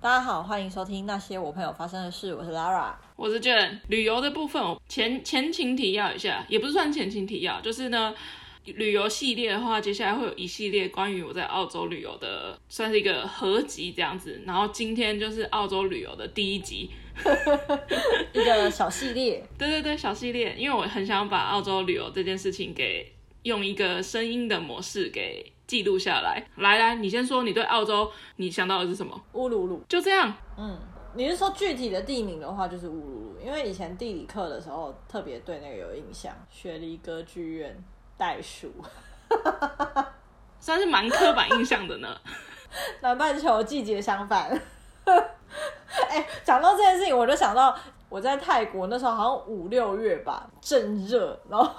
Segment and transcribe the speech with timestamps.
[0.00, 2.32] 大家好，欢迎收听那些我朋友发生的事。
[2.32, 3.80] 我是 Lara，我是 Jen。
[3.88, 8.14] 旅游的部分，前前情提要一下，也不是算前情提要，就是呢，
[8.62, 14.40] 旅游系列的话，接下来会有一系列关于我在澳洲旅游的，算是一个合集这样子。
[14.46, 16.88] 然后今天就是澳洲旅游的第一集，
[18.32, 19.44] 一个小系列。
[19.58, 25.54] 对对对，小系列，因为我很想把澳洲旅游这件事情给用一个声音的模式给。
[25.68, 29.20] 记录下来，来来，你先说，你对澳洲你想到的是什么？
[29.34, 30.32] 乌鲁鲁，就这样。
[30.56, 30.78] 嗯，
[31.12, 36.32] 你是说具体的地名的话，就是乌鲁鲁，因为以前地理课的时候特别对那个有印象。
[36.50, 37.84] 雪梨歌剧院、
[38.16, 38.72] 袋鼠，
[40.58, 42.18] 算是蛮刻板印象的呢。
[43.02, 44.50] 南半球季节相反。
[45.04, 47.76] 哎、欸，讲到这件事情，我就想到
[48.08, 51.70] 我在泰国那时候好像五六月吧，正热，然后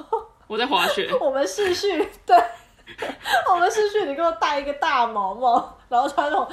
[0.45, 2.37] 我在滑雪， 我们视讯对。
[3.54, 6.48] 我们是去你给我戴一个大毛毛， 然后穿那种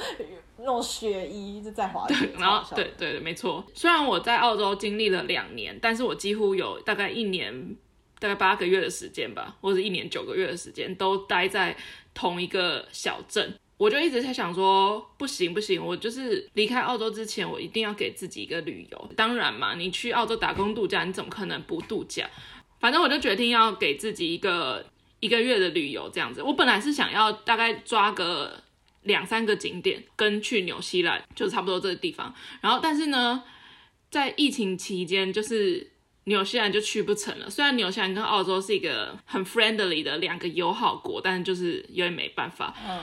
[0.57, 2.15] 那种雪衣，就在滑雪。
[2.15, 3.63] 对，然后对对对，没错。
[3.73, 7.75] 虽然我在澳洲经历了两年，但是我几乎有大概一年，
[8.19, 11.75] 大概八个月的时间吧，或者一年九个月的时间，都待在
[12.13, 13.53] 同一个小镇。
[13.77, 19.09] 我就一直在想说，不行不行，我就是离开澳洲之前，我一定要给自己一个旅游。
[19.15, 22.27] 当然嘛，你去澳洲打工度假，你怎么可能不度假？
[22.79, 24.85] 反正我就决定要给自己一个。
[25.19, 28.63] 一个月的旅游这样子，我本来是想要大概抓个
[29.03, 32.33] 两三个景点，跟去纽西兰就差不多这个地方。
[32.61, 33.43] 然后，但是呢，
[34.09, 35.91] 在疫情期间，就是
[36.25, 37.49] 纽西兰就去不成了。
[37.49, 42.75] 虽然纽西兰跟澳洲是一个很 friendly 的两个友好国，但是就是有点没办法。
[42.87, 42.99] 嗯。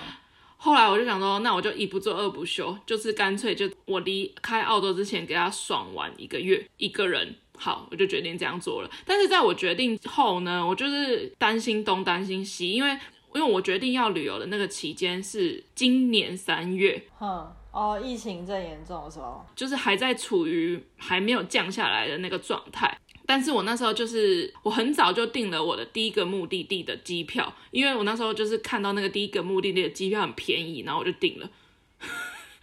[0.56, 7.34] 后来我就想说，那我就一不做二不休，就是干脆就我离开澳洲之前给他爽玩一个月，一个人。
[7.56, 8.90] 好，我就决定这样做了。
[9.06, 12.90] 但是在我决定后呢，我就是担心东担心西，因为
[13.34, 22.96] 因为我决定要旅游的那个期间是今年三月，哼，哦，疫情最严重的时候，就是还在处于还没有降下来的那个状态。
[23.26, 31.48] 但是我那时候就是我很早就订了我的第一个目的地的机票，因为我那时候就是看到那个第一个目的地的机票很便宜，然后我就订了。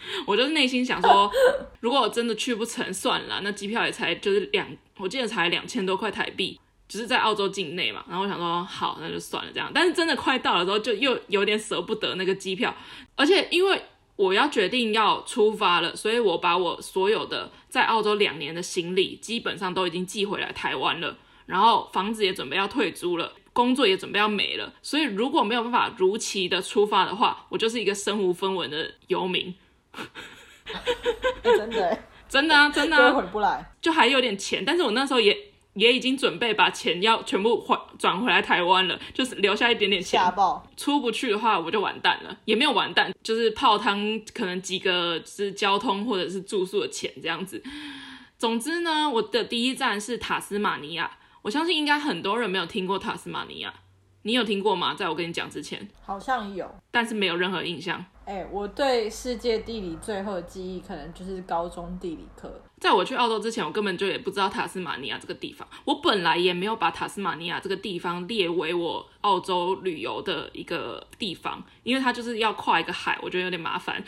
[0.25, 1.31] 我就是内心想说，
[1.81, 4.67] 如果我真的去不成，算了，那机票也才就是两，
[4.97, 8.03] 我记得才两千多块台币，只是在澳洲境内嘛。
[8.07, 9.71] 然后我想说，好，那就算了这样。
[9.73, 12.75] 但是真的快到了之后，就又有点舍不得那个机票，
[13.15, 13.81] 而且因为
[14.15, 24.73] 我要决定要出发了，所以我把我所有的在澳洲两年的行李基本上都已经寄回来台湾了，然后房子也准备要退租了，工作也准备要没了。
[24.81, 29.53] 所以如果没有办法如期的出发的话，我就是一个身无分文的游民。
[29.93, 30.01] 欸、
[31.57, 35.37] 真的，真的啊，真的啊，回不来，就还有点钱，但是我那时候也
[35.73, 40.21] 也已经准备把钱要全部还转回来台湾了，就是留下一点点钱。
[40.75, 47.63] 出不去的话，我就完蛋了，也没有完蛋，就是泡汤，可能几个是交通或者是住宿的钱这样子。
[48.37, 51.11] 总之呢，我的第一站是塔斯马尼亚，
[51.43, 53.73] 我相信应该很多人没有听过塔斯马尼亚。
[54.23, 54.93] 你有听过吗？
[54.93, 58.03] 在我跟你讲之前，好像有，但是没有任何印象。
[58.23, 62.61] 哎、欸，我对世界地理最后的记忆，可能就是高中地理课。
[62.79, 65.67] 在我去澳洲之前，我根本就也不知道塔斯马尼亚这个地方。
[65.85, 74.03] 我本来也没有把塔斯马尼亚这个地方列为我澳洲旅游的一个地方，因为它就是要跨一个海，我觉得有点麻烦。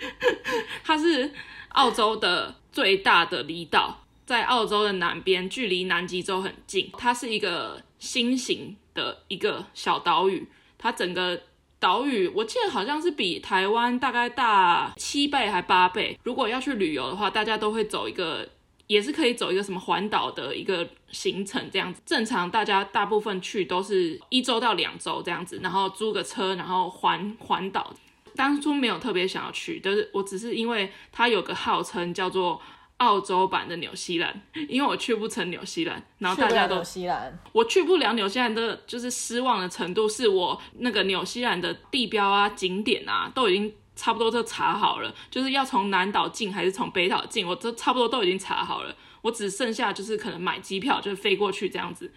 [0.82, 1.30] 它是
[1.70, 6.90] 澳洲的最大的离岛，在澳洲的南边，距离南极洲很近。
[6.98, 11.38] 它是一个新型的一个小岛屿，它整个
[11.78, 16.18] 岛屿我记得好像是比台湾大概大七倍还八倍。
[16.22, 18.48] 如果要去旅游的话，大家都会走一个，
[18.86, 22.00] 也是可以走一个什么环岛的一个行程这样子。
[22.06, 27.92] 正常大家大部分去都是一周到两周这样子，然后租个车，然后环环岛。
[28.36, 32.60] 当初没有特别想要去，就是我只是因为它有个号称叫做。
[32.98, 52.12] 澳洲版的纽西兰，因为我去不成纽西兰，然后大家都纽西兰，我去不了纽西兰的，就是失望的程度，是我那个纽西兰的地标啊、景点啊，都已经差不多都查好了，就是要从南岛进还是从北岛进，我都差不多都已经查好了，我只剩下就是可能买机票，就是飞过去这样子，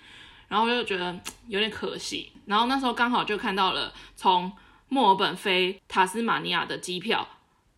[0.47, 4.51] 然后我就觉得有点可惜，然后那时候刚好就看到了从
[4.89, 7.27] 墨尔本飞塔斯马尼亚的机票。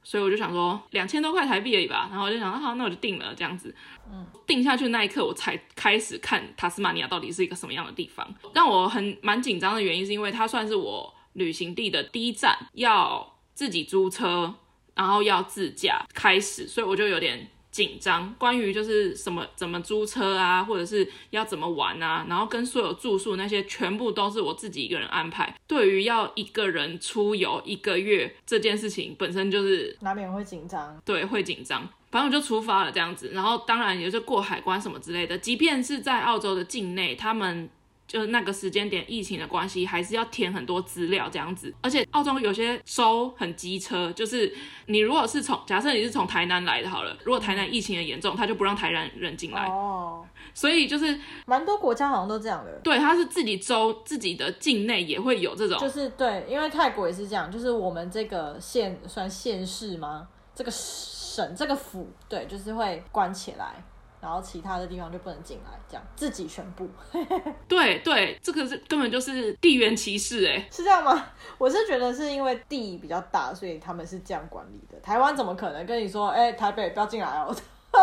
[0.09, 3.71] 所以我就想说，两千多块台币而已吧，然后我就想，好，那我就定了这样子。
[4.11, 8.27] 嗯，定下去那一刻，我才开始看塔斯马尼亚到底是一个什么样的地方。
[8.55, 14.51] 让我很蛮紧张的原因，是因为它算是我旅行地的第一站，要自己租车，
[14.95, 25.55] 然后要自驾开始，所以我就有点紧张，关于就是什么怎么租车啊，或者是要怎么玩啊，然后跟所有住宿那些全部都是我自己一个人安排。
[25.67, 31.87] 对于要一个人出游一个月这件事情本身就是难免会紧张，对，会紧张。
[32.11, 37.69] 反正我就出发了这样子，然后当然也是过海关什么之类的，即便是在澳洲的境内，他们。
[38.09, 41.71] 就是那个时间点，疫情的关系，还是要填很多资料这样子。
[41.83, 44.51] 而且澳洲有些州很机车，就是
[44.87, 49.63] 你如果是从假设你是从台南来的，好了，如果台南疫情很严重，他就不让台南人进来。
[49.67, 50.25] 哦。
[50.55, 52.71] 所以就是蛮多国家好像都这样的。
[52.83, 55.77] 对，他是自己州自己的境内也会有这种。
[55.79, 60.27] 就是对，因为泰国也是这样，就是我们这个县算县市吗？
[60.55, 63.75] 这个省这个府，对，就是会关起来。
[64.21, 66.89] 然后其他的地方就不能进来，这样自己宣布。
[67.67, 71.27] 对对，这个是根本就是地缘歧视哎，是这样吗？
[71.57, 74.99] 我是觉得是因为地比较大，所以他们是这样管理的。
[74.99, 77.55] 台湾怎么可能跟你说，哎，台北不要进来哦，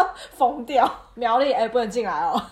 [0.36, 1.08] 疯掉！
[1.14, 2.42] 苗栗哎，不能进来哦。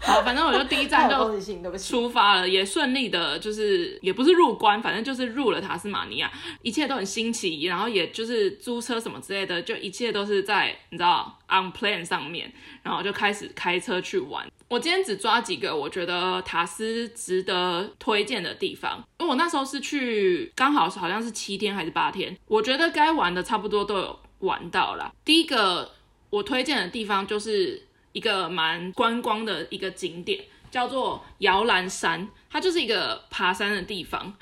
[0.00, 1.38] 好，反正我就第一站就
[1.76, 6.32] 出发了，也顺利的，就是也不是入关，反正就是入了塔斯马尼亚，
[6.62, 12.50] 一切都很新奇，然后也就是租车什么之类的，就一切都是在你知道 on plan 上面，
[12.82, 14.46] 然后就开始开车去玩。
[14.68, 25.12] 我今天只抓几个我觉得塔斯值得推荐的地方，因为我那时候是去刚好好像是七天还是八天，我觉得该玩的差不多都有玩到了。
[25.24, 25.90] 第一个
[26.30, 27.86] 我推荐的地方就是。
[28.12, 30.42] 一个蛮观光的一个景点，
[30.72, 34.34] 叫做摇篮山，它就是一个爬山的地方，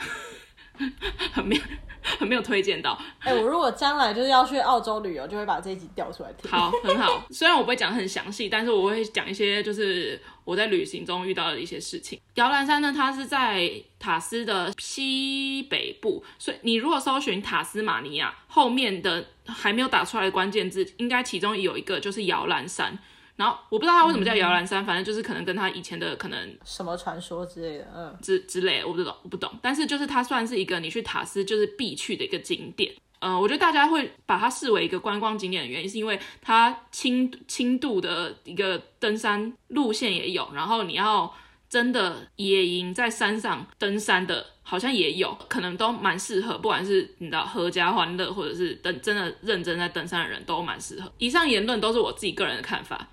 [1.33, 1.63] 很没有
[2.19, 2.99] 很没有推荐到。
[3.21, 6.51] 哎、欸，我如果将来就是要去澳洲旅游，就会把这一集调出来听。
[6.51, 7.27] 好，很好。
[7.31, 12.21] 虽然我不会讲很详细，但是我会讲一些就是我在旅行中遇到的一些事情。
[12.35, 22.99] 摇篮山呢，它是在塔斯的西北部，所以你如果搜寻塔斯马尼亚后面的还没有打出来的关键字，应该其中有一个就是摇篮山。
[23.37, 29.51] 然后我不知道它为什么叫摇篮山，嗯，反正就是可能跟它以前的可能什么传说之类的，嗯，之之类的，我不懂，我不懂。
[29.63, 32.93] 但是就是它算是一个你去塔斯就是必去的一个景点。
[33.21, 41.33] 嗯，我觉得大家会把它视为一个观光景点的原因，是因为它轻轻度的一个登山路线也有，然后你要。
[41.69, 51.13] 真的野营在山上登山的，好像也有可能都蛮适合，不管是你知道合家欢乐，或者是登真的认真在登山的人都蛮适合。
[51.19, 53.09] 以上言论都是我自己个人的看法，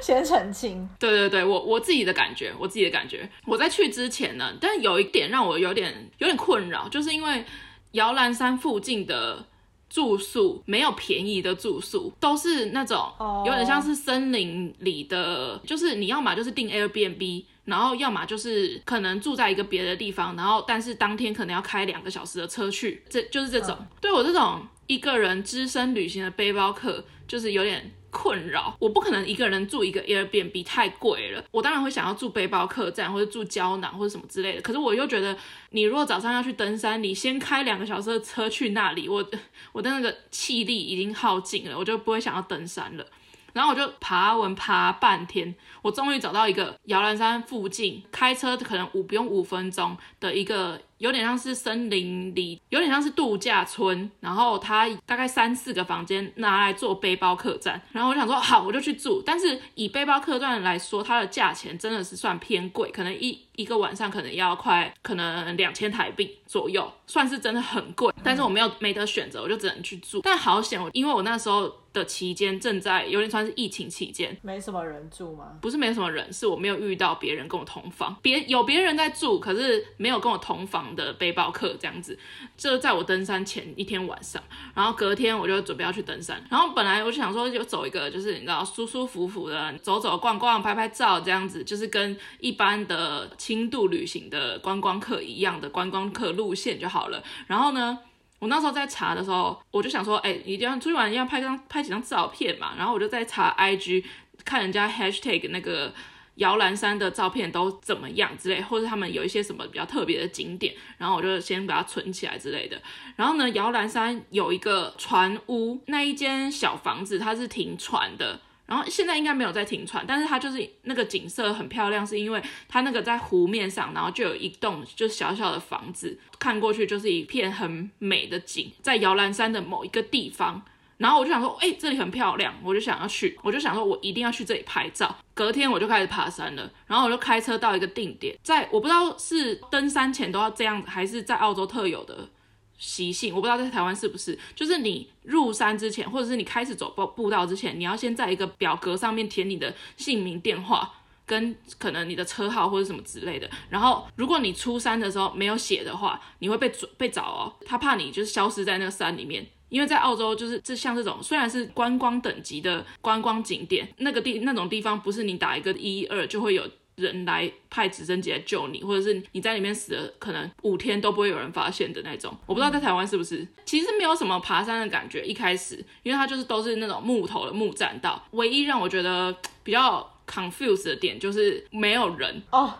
[0.00, 0.88] 先澄清。
[0.98, 3.28] 对对对，我我自己的感觉，我自己的感觉。
[3.44, 7.44] 我在去之前呢，但有一点让我有点有点困扰，就是因为
[7.92, 9.44] 摇篮山附近的。
[9.90, 13.12] 住宿没有便宜的住宿，都是那种
[13.44, 23.76] 有点像是森林里的，就是你要么就是订 Airbnb，然后要么就是可能住在一个别的地方，然后但是当天可能要开两个小时的车去，这就是这种。
[24.00, 27.92] 对我这种一个人只身旅行的背包客，就是有点。
[28.10, 31.44] 困扰，我不可能一个人住一个 Airbnb，太贵了。
[31.50, 34.62] 我当然会想要住背包客栈，或者住胶囊，或者什么之类的。
[34.62, 35.36] 可是我又觉得，
[35.70, 39.24] 你如果早上要去登山，你先开两个小时的车去那里，我
[39.72, 43.06] 我的那个气力已经耗尽了，我就不会想要登山了。
[43.52, 50.80] 然后我就爬文爬半天，我终于找到一个摇篮山附近，开车可能五不用五分钟的一个。
[51.00, 59.22] 有点像是森林里，有点像是度假村，然后它大概三四个房间拿来做背包客栈，然后我想说好，我就去住。
[59.24, 68.12] 但是以背包客栈来说，它的价钱真的是算偏贵，可能一一个晚上可能要快可能两千台币左右，算是真的很贵。
[68.22, 70.20] 但是我没有没得选择，我就只能去住。
[70.22, 75.56] 但好险，我因为我那时候的期间正在有点算是疫情期间，没什么人住吗？
[75.62, 82.18] 不是没什么人，是我没有遇到别人跟我同房，别有别人在住，可是没有跟我同房的背包客这样子，
[82.56, 84.42] 就在我登山前一天晚上，
[84.74, 97.22] 然后隔天我就准备要去登山，然后本来我就想说就走一个就是你知道舒舒服服的走走逛逛拍拍照这样子，就是跟一般的轻度旅行的观光客一样的观光客路线就好了。
[97.46, 97.98] 然后呢，
[98.38, 102.72] 我那时候在查的时候，我就想说，哎，一定要出去玩，要拍张拍几张照片嘛。
[102.76, 104.04] 然后我就在查 IG
[104.44, 105.92] 看人家 hashtag 那个。
[106.40, 112.80] 摇篮山的照片都怎么样之类，或者他们有一些什么比较特别的景点，然后我就先把它存起来之类的。
[113.16, 130.62] 然后呢，摇篮山有一个船屋，那一间小房子它是停船的，然后现在应该没有在停船，但是它就是那个景色很漂亮，是因为它那个在湖面上，然后就有一栋就小小的房子，看过去就是一片很美的景，在摇篮山的某一个地方。
[131.00, 135.16] 然后我就想说，哎、这里很漂亮，我就想要去，我就想说，我一定要去这里拍照。
[135.32, 142.28] 隔天我就开始爬山了，然后我就开车到一个定点，在我不知道是登山前都要这样，还是在澳洲特有的
[142.76, 150.92] 习性，我不知道在台湾是不是，就是你入山之前，或者是你开始走步步道之前，你要先在一个表格上面填你的姓名、电话，
[151.24, 153.48] 跟可能你的车号或者什么之类的。
[153.70, 157.54] 然后，如果你出山的时候没有写的话，你会被被找哦。
[157.64, 166.62] 他怕你就是消失在那个山里面，因为在澳洲就是这像这种虽然是观光等级的观光景点，那个地那种地方不是你打一个一二就会有。
[166.96, 172.30] 人来派直升机来救你，或者是你在里面死了，可能五天都不会有人发现的那种。
[172.44, 175.24] 我不知道在台湾是不是，其实没有什么爬山的感觉。
[175.24, 182.74] 一开始，因为它就是都是那种木头的木栈道，唯一让我觉得比较 confused 的点就是没有人哦。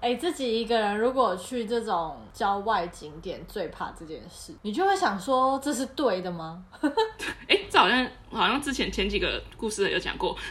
[0.00, 6.62] 哎，自己一个人如果去这种郊外景点，最怕这件事，你就会想说，这是对的吗？
[7.48, 10.36] 哎，这好像好像之前前几个故事有讲过。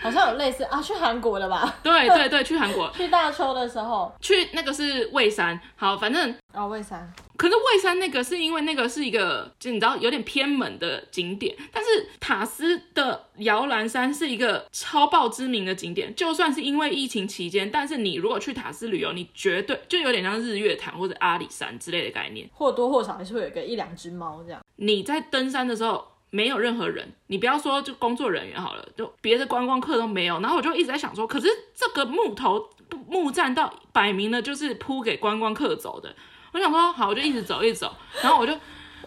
[0.00, 1.74] 好像有类似啊，去韩国的吧？
[1.82, 5.58] 对对对，去韩国， 去大邱的时候，去那个是蔚山。
[5.74, 7.12] 好，反正哦，蔚山。
[7.36, 11.54] 可是蔚山那个是因为那个是一个，就你知道有点偏门的景点。
[11.70, 24.60] 但是塔斯的摇篮山是一个超爆知名的景点，就算是因为疫情期间，但是你如果去塔斯旅游，你绝对就有点像日月潭或者阿里山之类的概念，或多或少还是会有一个一两只猫这样。
[24.76, 26.04] 你在登山的时候。
[26.30, 30.38] 没有任何人，你不要说就工作人员好了，就别的观光客都没有。
[30.40, 32.68] 然后我就一直在想说，可是这个木头
[33.08, 36.14] 木栈道摆明了就是铺给观光客走的。
[36.52, 38.52] 我想说，好，我就一直走，一直走，然后我就。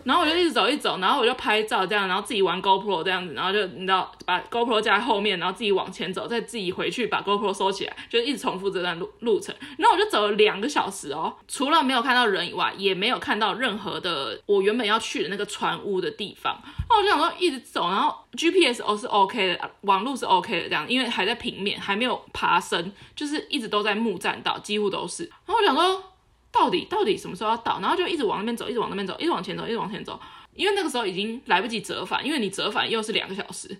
[0.04, 9.54] 然后我就一直走，一走，然后我就拍照这样，然后自己玩 GoPro 这样子，然后就你知道把 GoPro 架在后面，然后自己往前走，再自己回去把 GoPro 收起来，就一直重复这段路路程。
[9.78, 16.60] 然后我就走了两个小时哦，除了没有看到人以外，也没有看到任何的我原本要去的那个船屋的地方。
[16.90, 25.26] 那我就想说一直走，然后 GPS 哦是 OK 的，网路是 OK 的这样，因为还在平面，还没有爬升，就是一直都在木栈道，几乎都是。
[25.46, 26.04] 然后我想说。
[26.52, 27.80] 到底到底什么时候要到？
[27.80, 30.20] 然后就一直往那边走，一直往那边走，一直往前走，一直往前走。
[30.54, 33.76] 因为那个时候已经来不及折返，因为你折返又是两个小时。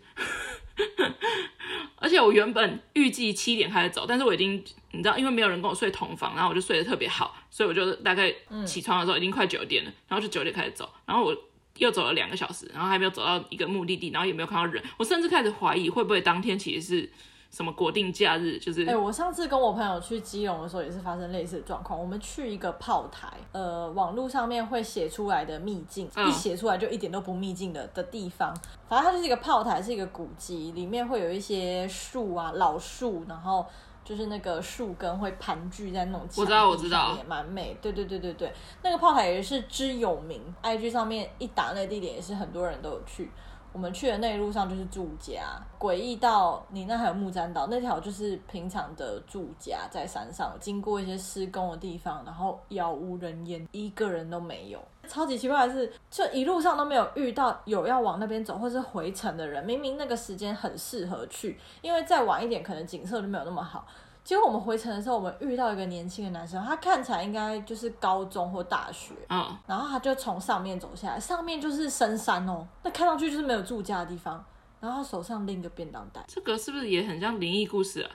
[1.98, 4.54] 而且我原本预计七点开始走，但是我已经
[4.92, 8.34] 你知道，因为没有人跟我睡同房，然后我就睡得特别好，所以我就大概
[8.66, 11.38] 起床的时候已经快九点了，然后就九点开始走，然后我
[11.78, 17.12] 又走了两个小时，然后还没有走到一个目的地，然后也没有看到人，我甚至开始怀疑会不会当天其实是。
[17.52, 18.84] 什么国定假日就是？
[18.86, 22.00] 哎、欸，我上次跟我朋友去基隆的时候，也是发生类似的状况。
[22.00, 28.56] 我们去一个炮台，呃，网络上面会写出来的秘境，嗯、一写出来就一点都不秘境的的地方。
[28.88, 33.66] 反正它就是一个炮台，是一个古迹，里面会有一些树啊，老树，然后
[34.06, 37.76] 就是那个树根会盘踞在那种我知道，我知道，也蛮美。
[37.82, 43.30] 对对对对对，那个炮台也是之有名，IG 上面一打那个地点也是很多人都有去。
[43.74, 45.42] 我们去的那一路上就是住家，
[45.80, 54.80] 诡异到你那还有木栈道，那条就是平常的住家，在山上经过一些施工的地方，然后杳无人烟，一个人都没有。
[55.08, 59.64] 超级奇怪的是，就一路上都没有遇到有要往那边走或是回程的人。
[59.64, 63.86] 明明那个时间很适合去，因为再晚一点可能景色就没有那么好。
[64.24, 74.44] 结果我们回程的时候，我们遇到一个年轻的男生，他看起来应该就是高中或大学，嗯，然后他就从上面走下来，上面就是深山哦，那看上去就是没有住家的地方，
[74.80, 78.12] 然后他手上拎个便当袋，这个是不是也很像灵异故事啊？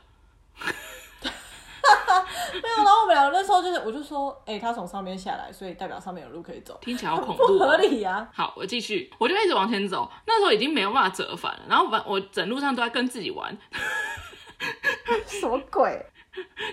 [2.53, 8.29] 没有，然后我们两个那时候就是，我就说，哎、欸，他从上面下来，所以代表上面有路可以走，听起来好恐怖，不合理啊。
[8.33, 13.57] 好，我继续，我就一直往前走，那时候已经没有办法折返了，然后我整路上都在跟自己玩。
[15.27, 16.05] 什么鬼？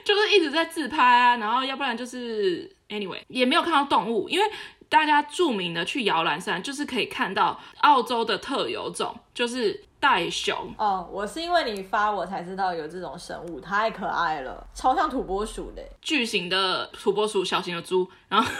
[0.03, 4.45] 就是一直在自拍啊，然后要不然就是 anyway 也没有看到动物，因为
[4.89, 10.75] 大家著名的去摇篮山就是可以看到澳洲的特有种，就是袋熊。
[10.77, 18.51] 哦，我是因为你发我才知道有这种生物，太可爱了，超像土拨鼠的，巨型的土拨鼠，小型的猪，然后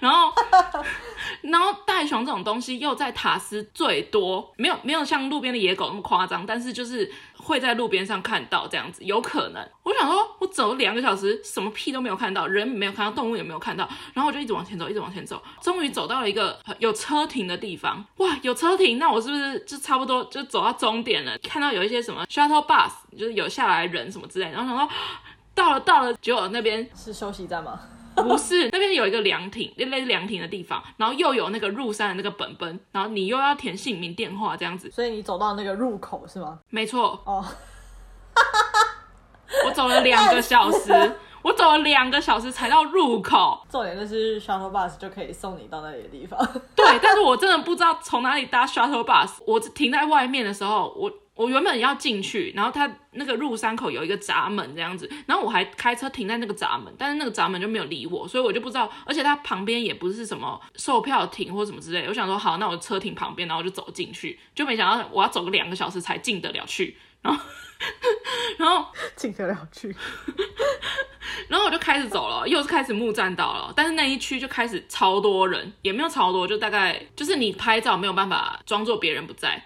[0.00, 0.32] 然后
[1.42, 7.10] 然后袋熊这种东西又在塔斯最多，没有没有像路边的野狗那么夸张，但是就是。
[7.40, 9.68] 会在路边上看到这样子，有可能。
[9.82, 18.04] 我想说，我走了两个小时，什么屁都没有看到，人没有看到，动物也没有看到，然后我就一直往前走，一直往前走，终于走到了一个有车停的地方。
[18.18, 21.38] 哇，有车停，那我是不是就差不多就走到终点了？
[21.38, 24.94] 看到有一些什么 shuttle bus，就是有下来人什么之类，然后想说
[25.54, 27.80] 到了到了，结果那边是休息站吗？
[28.22, 36.58] 不是，那边有一个凉亭，类似凉亭的地方，然后又有那个入山的那个本本，然后你又要填姓名、电话这样子，所以你走到那个入口是吗？
[36.70, 37.20] 没错。
[37.24, 37.44] 哦，
[39.66, 40.92] 我走了两个小时，
[41.42, 43.64] 我我走了两个小时才到入口。
[43.70, 46.38] 重点就是 shuttle bus 就可以送你到那里的地方。
[46.76, 49.30] 对，但是我真的不知道从哪里搭 shuttle bus。
[49.46, 51.10] 我停在外面的时候，我。
[51.38, 62.04] 我原本要进去，然后他那个入山口有一个闸门这样子，然后我还开车停在那个闸门，但是那个闸门就没有理我，所以我就不知道，而且它旁边也不是什么售票亭或什么之类。
[62.08, 67.40] 我想说好，那我车停旁边，然后我就走进去，就没想到我要走个两个小时才进得了去，然后
[68.58, 69.94] 然后进得了去，
[71.46, 79.62] 然后我就开始走了，又是开始木栈道了，但是那一区就开始超多人，也没有超多，就大概就是你拍照没有办法装作别人不在。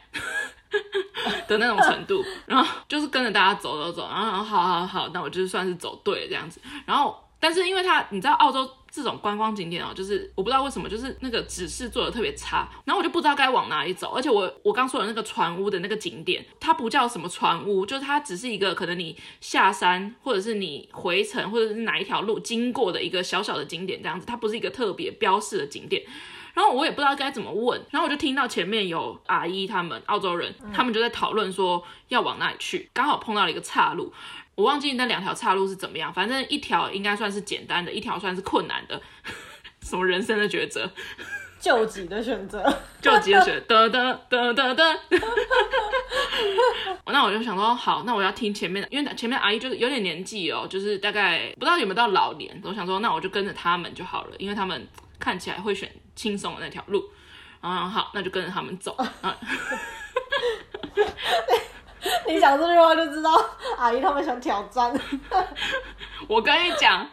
[1.47, 6.61] 的那种程度，然后就是跟着大家走走走，然后好好好，那我就算是走对了这样子。
[6.87, 14.13] 然后，但是因为他，你知道澳洲这种观光景点哦，就是我不知道为什么，就是那个指示做的特别差，然后我就不知道该往哪里走。
[14.13, 26.03] 而且我我刚说的那个船屋的那个景点，它不叫什么船屋，就是它只是一个可能你下山或者是你回程或者是哪一条路经过的一个小小的景点这样子，它不是一个特别标示的景点。
[26.55, 34.13] 然后我也不知道该怎么问，然后我就听到前面有阿姨他们澳洲人，他们就在讨论说要往哪里去，刚好碰到了一个岔路，
[34.55, 39.01] 我忘记那两条岔路是怎么样，反正一条应该算是简单的，一条算是困难的，
[39.81, 40.91] 什么人生的抉择，
[41.59, 42.63] 救急的选择，
[43.01, 44.99] 救急的选择，哒哒哒哒哒，
[47.07, 54.87] 那我就想说好，那我要听前面的，因为前面阿姨就是有点年纪哦，就是大概不知道有没有到老年，我想说那我就跟着他们就好了，因为他们
[55.23, 55.89] 看起来会选。
[56.15, 57.03] 轻松的那条路，
[57.63, 58.95] 然后好，那就跟着他们走。
[59.23, 59.35] 啊、
[62.29, 63.31] 你讲这句话就知道
[63.79, 64.93] 阿姨他们想挑战。
[66.29, 67.09] 我跟你讲，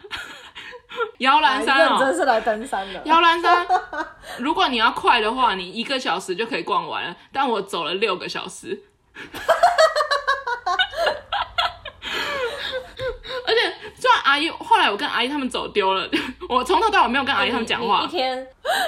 [1.18, 3.00] 摇篮山哦，真是来登山的。
[3.06, 3.66] 摇篮山，
[4.38, 7.16] 如果你要快的话，你一个小时就可以逛完了。
[7.32, 8.82] 但我走了六个小时。
[14.24, 16.08] 阿姨，后来我跟阿姨他们走丢了，
[16.48, 18.04] 我从头到尾没有跟阿姨他们讲话。
[18.04, 18.46] 一天，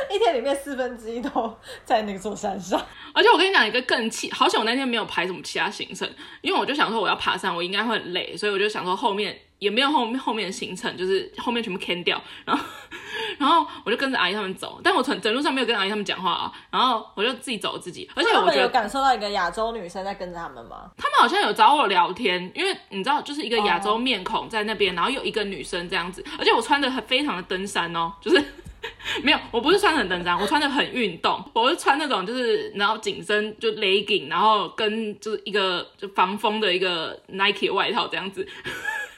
[0.09, 2.81] 一天里面四分之一都在那座山上。
[3.13, 6.09] 而且我跟你讲一个更气，好险我那天没有排什么其他行程，
[6.43, 9.37] 因为我就想说我要爬山，我应该会很累，所以我就想说后面。
[9.63, 12.65] 也没有后面后面的行程，就是后面全部 can 掉，然后
[13.39, 20.91] 然后我就跟着阿姨他们走，但我整整路上没有跟阿姨他们讲话啊，然后我就自己走自己，而且我觉得有感受到一个亚洲女生在跟着他们吗？
[20.97, 24.99] 他们好像有找我聊天，因为你知道，就是一个亚洲面孔在那边，oh.
[24.99, 28.45] 然后有一个女生这样子，而且我穿的很非常的登山哦，就是
[29.23, 38.45] 没有，我不是穿很登山，我穿的很运动，我是穿那种就是然后紧身就 legging，然后跟就是一个就防风的一个 Nike 外套这样子。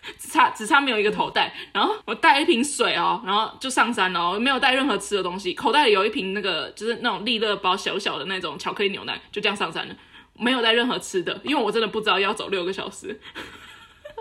[0.18, 9.94] 只差只差没有一个头带，然后我带一瓶水哦，然后就上山了，没有带任何吃的东西，口袋里有一瓶那个就是那种利乐包小小的那种巧克力牛奶，就这样上山了，
[10.34, 13.18] 没有带任何吃的，因为我真的不知道要走六个小时，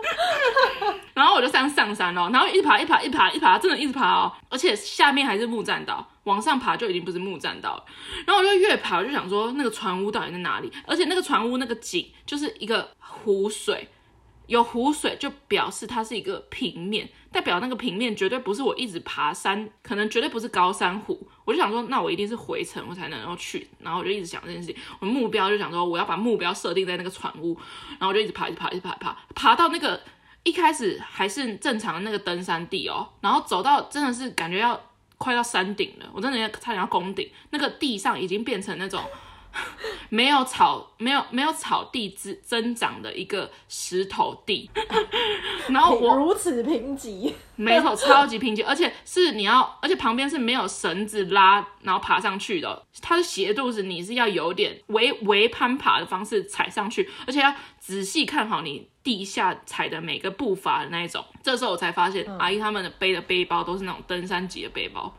[1.12, 7.84] 然后我就这样上山哦，然后一爬一爬一爬一爬，真的一直爬哦，而且下面还是木栈道，往上爬就已经不是木栈道了，
[8.26, 13.88] 然后我就越爬我就想说那个船屋到底在哪里，而且那个船屋那个景就是一个湖水。
[14.46, 21.26] 有湖水就表示它是一个平面，代表那个平面绝对不是我一直爬山，可能绝对不是高山湖。
[21.44, 24.76] 我就想说，那我一定是回程我才能够去，然后我就一直想这件事情。
[24.98, 27.58] 我目标就想说，我要把目标设定在那个船屋，
[27.98, 30.00] 然后我就一直爬，一直爬，一直爬，爬，爬到那个
[30.42, 34.78] 一开始还是正常的那个登山地哦，然后走到真的是感觉要
[35.16, 39.02] 快到山顶了，我真的差点要攻顶，那个地上已经变成那种。
[40.10, 44.70] 没有草，没有没有草地之增长的一个石头地，
[45.68, 61.24] 然后我如此贫瘠，没错，超级贫瘠，而且是你要，而且旁边是没有绳子拉，然后爬上去的，它的斜度是你是要有点微微攀爬的方式踩上去，而且要仔细看好你地下踩的每个步伐的那一种。
[61.42, 65.12] 这时候我才发现，阿姨他们的背的背包都是那种登山级的背包。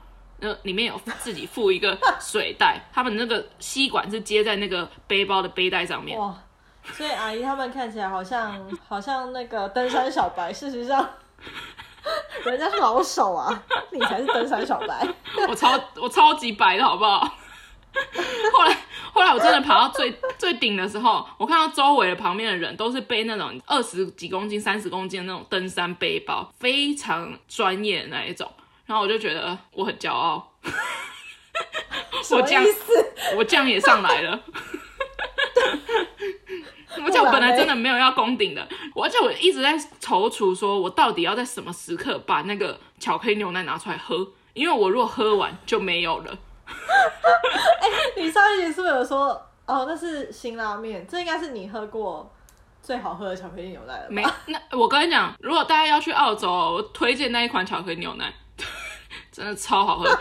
[0.46, 6.18] 那里面有自己附一个水袋，他们那个吸管是接在那个背包的背带上面。
[6.18, 6.36] 哇，
[6.94, 11.10] 所以阿姨他们看起来好像好像那个登山小白，事实上
[12.44, 15.08] 人家是老手啊，你才是登山小白。
[15.50, 17.20] 我超我超级白的好不好？
[18.54, 18.78] 后来
[19.14, 28.52] 后来我真的爬到最最顶的时候，我看到周围的旁边的人都是背那种二十几公斤、三十公斤的那种登山背包，非常专业的那一种。
[28.86, 30.54] 然后我就觉得我很骄傲，
[32.32, 32.64] 我这样
[33.36, 34.40] 我这样也上来了，
[37.04, 46.38] 我这样本来真的没有要攻顶的，而且我一直在踌躇，说我到底要在什么时刻把那个巧克力牛奶拿出来喝，因为我如果喝完就没有了。
[46.66, 49.30] 哎、欸，你上一集是不是有说
[49.66, 49.86] 哦？
[49.88, 52.32] 那是辛拉面，这应该是你喝过
[52.82, 54.08] 最好喝的巧克力牛奶了。
[54.10, 58.34] 没，那我跟你讲，如果大家要去澳洲，我推荐那一款巧克力牛奶，
[59.32, 60.20] 真的超好喝。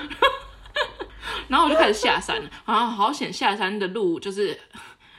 [1.49, 4.59] 然后我就开始下山了，啊，好险下山的路就是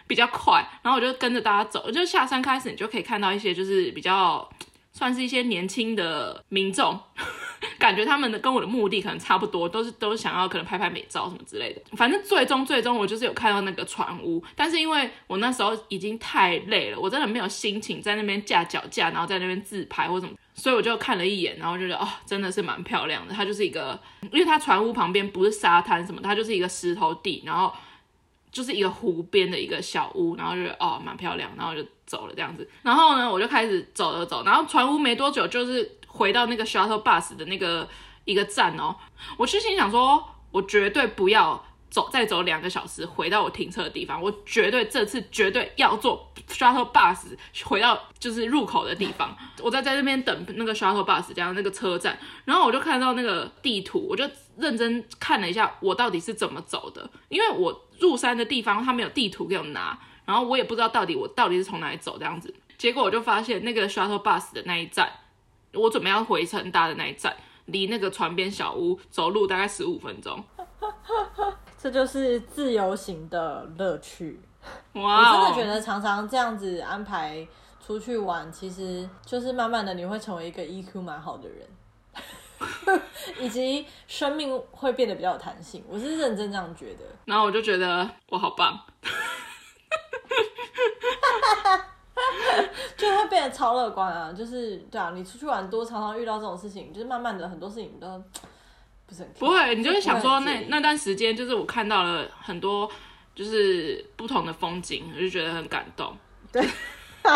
[0.07, 4.47] 比较快，然后我就跟着大家走，就下山开始，你就可以看到一些就是比较
[4.91, 6.99] 算是一些年轻的民众。
[7.79, 11.81] 感觉他们的跟我的目的可能差不多，都是都想要可能拍拍美照什么之类的。
[11.95, 23.33] 反正最终最终我就是有看到那个船屋，但是因为我那时候已经太累了，我真的没有心情在那边架脚架，然后在那边自拍或什么，所以我就看了一眼，然后就觉得哦，真的是蛮漂亮的。
[23.33, 23.99] 它就是一个，
[24.31, 27.71] 因为它船屋旁边不是沙滩什么，它就是一个石头地，然后
[28.51, 32.67] 就是一个湖边的一个小屋，然后就觉得哦蛮漂亮，然后就走了这样子。
[32.81, 35.99] 然后呢，我就开始走了走，然后船屋没多久就是。
[36.15, 37.85] 回到那个 shuttle bus 的那个
[38.23, 38.95] 一个站哦，
[39.35, 41.61] 我就心想说，我绝对不要
[41.95, 47.17] 走，再走两个小时回到我停车的地方，我绝对这次绝对要坐 shuttle bus
[47.63, 49.33] 回到就是入口的地方。
[49.61, 65.09] 我在在那边等那个 shuttle bus 这样那个车站，然后我就看到那个地图，我就认真看了一下我到底是怎么走的，因为我入山的地方他没有地图给我拿，然后我也不知道到底我到底是从哪里走这样子，结果我就发现那个 shuttle bus 的那一站。
[65.73, 67.33] 我准备要回程搭的那一站，
[67.67, 70.43] 离那个船边小屋走路大概十五分钟。
[71.85, 74.41] 这就是自由行的乐趣。
[74.93, 75.03] 哇、wow！
[75.03, 77.47] 我真的觉得常常这样子安排
[77.79, 81.67] 出去玩，其实就是慢慢的你会成为一个 EQ 蛮好的人，
[83.39, 85.83] 以及生命会变得比较有弹性。
[85.87, 87.05] 我是认真这样觉得。
[87.25, 88.79] 然后我就觉得我好棒。
[92.97, 94.33] 就会变得超乐观啊！
[94.33, 98.07] 就是对啊，你出去玩多，常常遇到这种事情，就是慢慢的很多事情都
[99.07, 102.91] 不是很不会，你就会想说那那段时间，就是我看到了很多
[103.33, 106.17] 就是不同的风景，我就觉得很感动。
[106.51, 106.65] 对，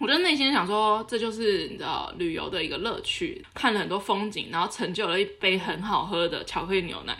[0.00, 7.16] 我就内心想说，这就是你知道旅游的一个乐趣，看了很多风景，然后成就了一杯很好喝的巧克力牛奶，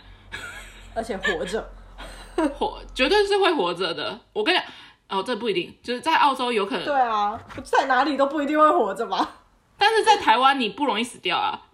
[0.94, 1.70] 而且活着，
[2.57, 4.20] 活绝对是会活着的。
[4.33, 4.66] 我跟你讲。
[5.09, 6.85] 哦，这不一定，就是在澳洲有可能。
[6.85, 9.37] 对啊，在哪里都不一定会活着吧。
[9.79, 11.65] 但是在台湾你不容易死掉啊。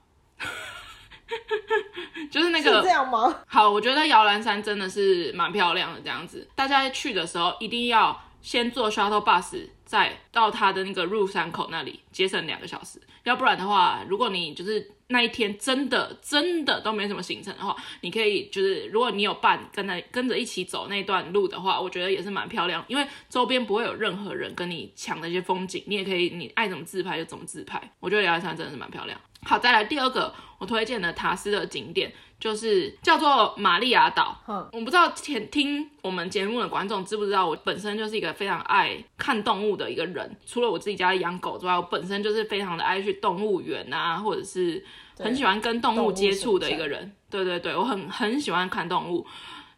[2.30, 2.76] 就是那个。
[2.76, 3.42] 是这样吗？
[3.46, 13.00] 好，我觉得摇篮山真的是蛮漂亮的，这样子，大家去的时候一定要先坐 shuttle bus，再到它的那个入山口那里，节省两个小时。
[13.24, 27.80] 要不然的话，如果你就是那一天真的真的都没什么行程的话，你可以就是如果你有伴跟着跟着一起走那段路的话，我觉得也是蛮漂亮，因为周边不会有任何人跟你抢那些风景，你也可以你爱怎么自拍就怎么自拍。
[28.00, 29.16] 我觉得摇篮山真的是蛮漂亮。
[29.46, 32.12] 好，再来第二个我推荐的塔斯的景点。
[32.42, 34.36] 就是叫做玛利亚岛。
[34.48, 40.36] 嗯，我不知道前听我们节目的观众知不知道，我本身就是一个非常爱看动物的一个人。
[40.44, 44.84] 除了我自己家养狗之外，我本身就是非常的爱去动物园啊，或者是
[45.20, 47.12] 很喜欢跟动物接触的一个人。
[47.30, 49.24] 对对对，我很很喜欢看动物。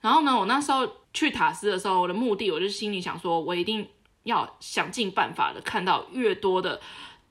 [0.00, 3.86] 然后呢，我那时候去塔斯的时候，我的目的我就心里想说，我一定
[4.22, 6.80] 要想尽办法的看到越多的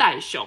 [0.03, 0.45] 袋熊，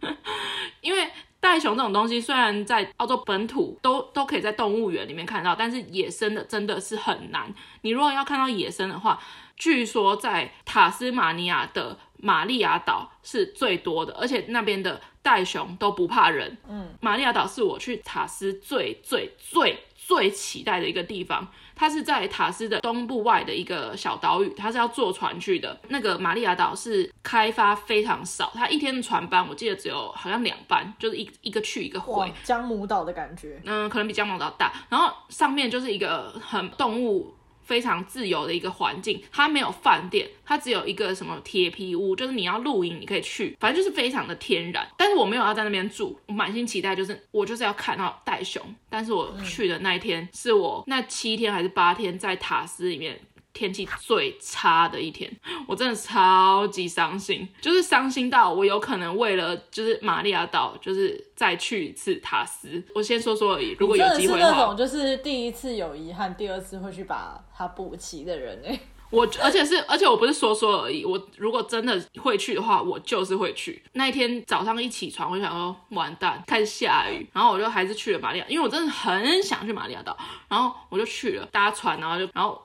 [0.80, 1.10] 因为。
[1.42, 7.52] 袋熊这种东西，虽然在澳洲本土都都可以在动物园里面看到，但是野生的真的是很难。
[7.80, 9.20] 你如果要看到野生的话，
[9.56, 16.56] 据说在塔斯马尼亚的玛利亚岛是最多的，而且那边的袋熊都不怕人。
[16.68, 21.48] 嗯，玛利亚岛是我去塔斯最最最最期待的一个地方。
[21.82, 25.76] 它是在塔斯的东部外的一个小岛屿，它是要坐船去的。
[25.88, 32.32] 那个玛利亚岛是开发非常少，它一天的船班我记得只有好像两班，就是一一个去一个回。
[32.44, 34.72] 江母岛的感觉，嗯，可能比江母岛大。
[34.88, 37.34] 然后上面就是一个很动物。
[37.64, 44.86] 非常自由的一个环境，它没有饭店，它只有一个什么铁皮屋，就是你要露营你可以去，反正就是非常的天然。
[44.96, 48.62] 但是我没有要在那边住，我满心期待就是我就是要看到袋熊。
[48.88, 53.18] 但是我去的那一天是我那七天还是八天在塔斯里面。
[53.54, 55.30] 天气最差的一天，
[55.66, 62.82] 我真的超级伤心，就是伤心到我有可能为了就是玛利亚岛，就是再去一次塔斯。
[62.94, 64.50] 我先说说而已，如果有机会的话。
[64.50, 68.80] 是那种就是第一次有遗憾，第二次会去把它补齐的人哎。
[69.10, 73.82] 我而且是而且我不是说说而已，我如果真的会去的话，我就是会去。
[73.92, 80.16] 那一天早上一起床，我就想说完蛋，开始下雨，然后我就还是去了玛利亚，因为我真的很想去玛利亚岛，
[80.48, 82.58] 然后我就去了，搭船，然后就然后。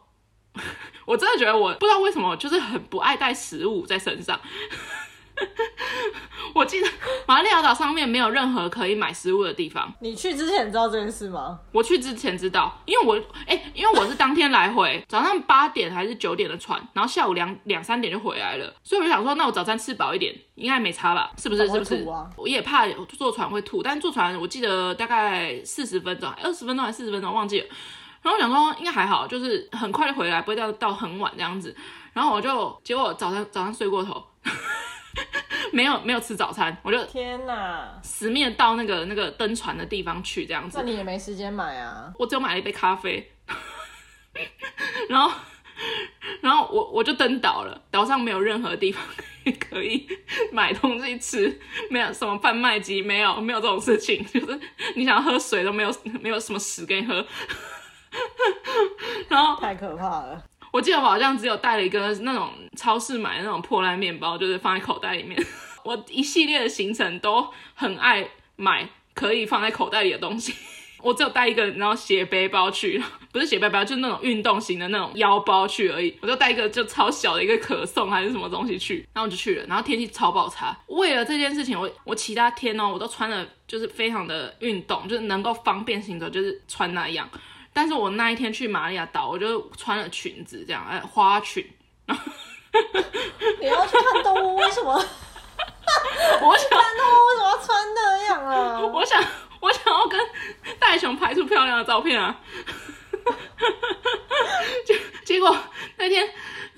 [1.06, 4.40] 我真的觉得我不知道为什么，就是很不爱带食物在身上。
[6.56, 6.88] 我记得
[7.28, 9.94] 马里亚岛上面没有任何可以买食物的地方。
[10.00, 11.60] 你去之前知道这件事吗？
[11.72, 13.16] 我去之前知道，因为我
[13.46, 21.32] 哎、欸，因为我是当天来回，早上八点还是九点的船，然后下午两两三点就回来了，所以我就想说，那我早餐吃饱一点，应该没差吧？
[21.38, 21.68] 是不是？
[21.70, 22.04] 是不是？
[22.36, 27.68] 我也怕坐船会吐，但坐船我记得大概四十分钟，二十分钟还是四十分钟，忘记了。
[28.22, 31.76] 然后我想说应该还好，就是很快就回来，不会到到很晚这样子。
[32.14, 34.26] 然后我就结果早上早上睡过头。
[35.74, 40.78] 没有没有吃早餐，我就天哪，死命到那个那个登船的地方去这样子。
[40.78, 42.14] 那你也没时间买啊？
[42.18, 43.32] 我只有买了一杯咖啡，
[45.10, 45.32] 然后
[46.40, 49.04] 然后我我就登岛了，岛上没有任何地方
[49.60, 50.08] 可以
[50.52, 54.60] 买东西吃，没有什么贩卖机，没有没有这种事情，就是
[54.96, 57.26] 你想要喝水都没有，没有什么屎给你喝，
[59.30, 60.44] 然后太可怕了。
[60.72, 65.42] 我记得我好像只有带了一个那种超市买的那种破烂面包，就是放在口袋里面。
[65.84, 70.54] 我一系列的行程都很爱买可以放在口袋里的东西。
[71.02, 76.18] 我只有带一个，然后斜背包去，不是斜背包，就是那种运动型的那种腰包去而已。
[76.22, 79.66] 我就带一个就超小的一个可颂还是什么东西去，然后我就去了。
[79.68, 87.30] 然后天气超爆差，为了这件事情，我我其他天哦，我都穿的就是非常的运动，就是能够方便行走，就是穿那样。
[87.78, 91.64] 但是我那一天去马里亚岛，我就穿了裙子，这样，哎，花裙。
[93.62, 94.94] 你要去看动物，为什么？
[94.96, 98.80] 我想看动物为什么要穿那样啊？
[98.82, 99.24] 我想，
[99.60, 100.20] 我想要跟
[100.80, 102.36] 袋熊拍出漂亮的照片啊！
[104.84, 105.56] 结结果
[105.98, 106.28] 那天。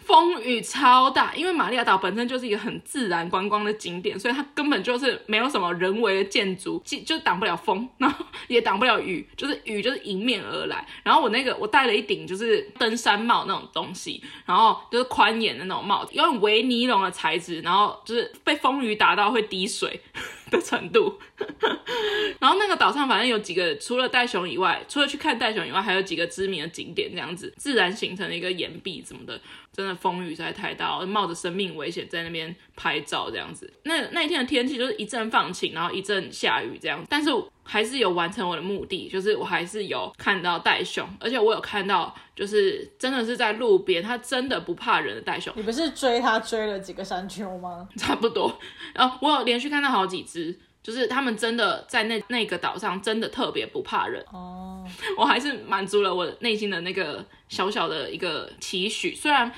[0.10, 10.84] 风雨超大，因为马里亚岛本身就是一个很自然观光的景点，所以它根本就是没有什么人为的建筑，就挡不了风，然后也挡不了雨，就是雨就是迎面而来。
[11.04, 20.02] 然后我那个我戴了一顶就是登山帽那种东西，然后就是宽檐的那种帽子，用维尼龙的材质，然后就是被风雨打到会滴水
[20.50, 21.20] 的程度。
[22.40, 29.40] 然后那个岛上反正有几个，除了袋熊以外，除了去看袋熊以外，还有几个知名的景点，这样子自然形成了一个岩壁什么的。
[29.72, 33.70] 真的风雨实在太大，冒着生命危险在那边拍照这样子。
[33.84, 37.04] 那那一天的天气就是一阵放晴，然后一阵下雨这样。
[37.10, 37.30] 但是
[37.62, 45.54] 还是有完成我的目的，就是我还是有看到袋熊，而且我有看到，就是真的是在路边，它真的不怕人的袋熊。
[45.58, 47.89] 你不是追它追了几个山丘吗？
[47.98, 48.58] 差不多。
[48.94, 50.58] 然后我有连续看到好几只。
[50.82, 54.82] 就是他们真的在那那个岛上，真的特别不怕人哦。
[54.82, 54.92] Oh.
[55.20, 59.13] 我还是满足了我内心的那个小小的一个期许。
[59.13, 59.52] 虽然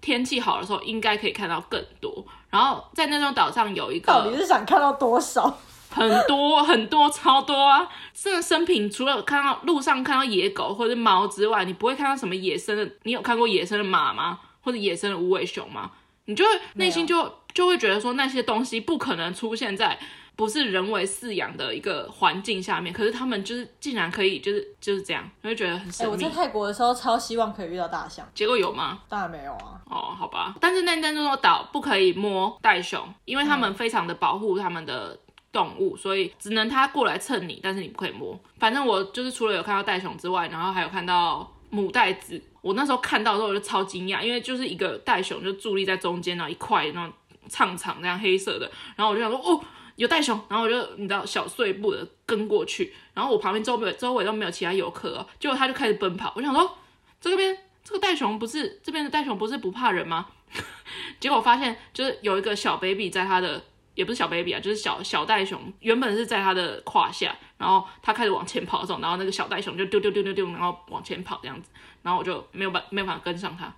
[0.00, 2.24] 天气好的时候应该可以看到更多。
[2.50, 5.58] 然后在那种岛上有一个，到底是想看到多少？
[5.90, 7.88] 很多很多超多啊！
[8.14, 12.88] 真的生平除了看到路上看到野狗或者猫之外，你不会看到什么野生的。
[13.04, 14.38] 你有看过野生的马吗？
[14.60, 15.90] 或者野生的无尾熊吗？
[16.26, 19.98] 你就会内心就就会觉得说那些东西不可能出现在。
[20.38, 26.12] 不是人为饲养的一个环境下面，可是他们就是竟然可以，就是就是这样，我就觉得很神秘。
[26.12, 29.00] 欸，我在泰国的时候超希望可以遇到大象，结果有吗？
[29.08, 29.80] 当然没有啊。
[29.86, 30.54] 哦，好吧。
[30.60, 35.18] 但是那那座岛不可以摸袋熊，因为他们非常的保护他们的
[35.50, 38.38] 动物，嗯，所以只能他过来蹭你，但是你不可以摸。
[38.60, 42.40] 反正我就是除了有看到袋熊之外，然后还有看到母袋子。
[42.60, 47.12] 我那时候看到的时候我就超惊讶，因为就是一个袋熊就伫立在中间，然后一块那种
[47.48, 49.60] 长长那样黑色的，然后我就想说哦。
[49.98, 56.32] 有袋熊，然后我就你知道小碎步的跟过去，然后我旁边周围周围都没有其他游客哦，结果他就开始奔跑。
[56.36, 56.78] 我想说，
[57.20, 60.26] 这边这个袋熊不是这边的袋熊不是不怕人吗？
[61.18, 63.60] 结果发现就是有一个小 baby 在他的，
[63.96, 71.70] 也不是小 baby 啊，就是小小袋熊，原本是在他的胯下，然后他开始往前跑的时候，然后那个小袋熊就丢丢丢丢丢，然后往前跑这样子，
[72.02, 73.74] 然后我就没有办没有办法跟上他。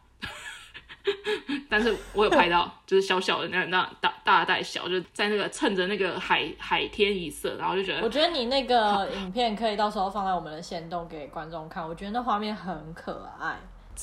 [1.69, 13.59] 但是我有拍到， 就是小小的那那大大带小，就在那个趁着那个海海天一色，然后就觉得，我觉得你那个影片可以到时候放在我们的线动给观众看，我觉得那画面很可爱。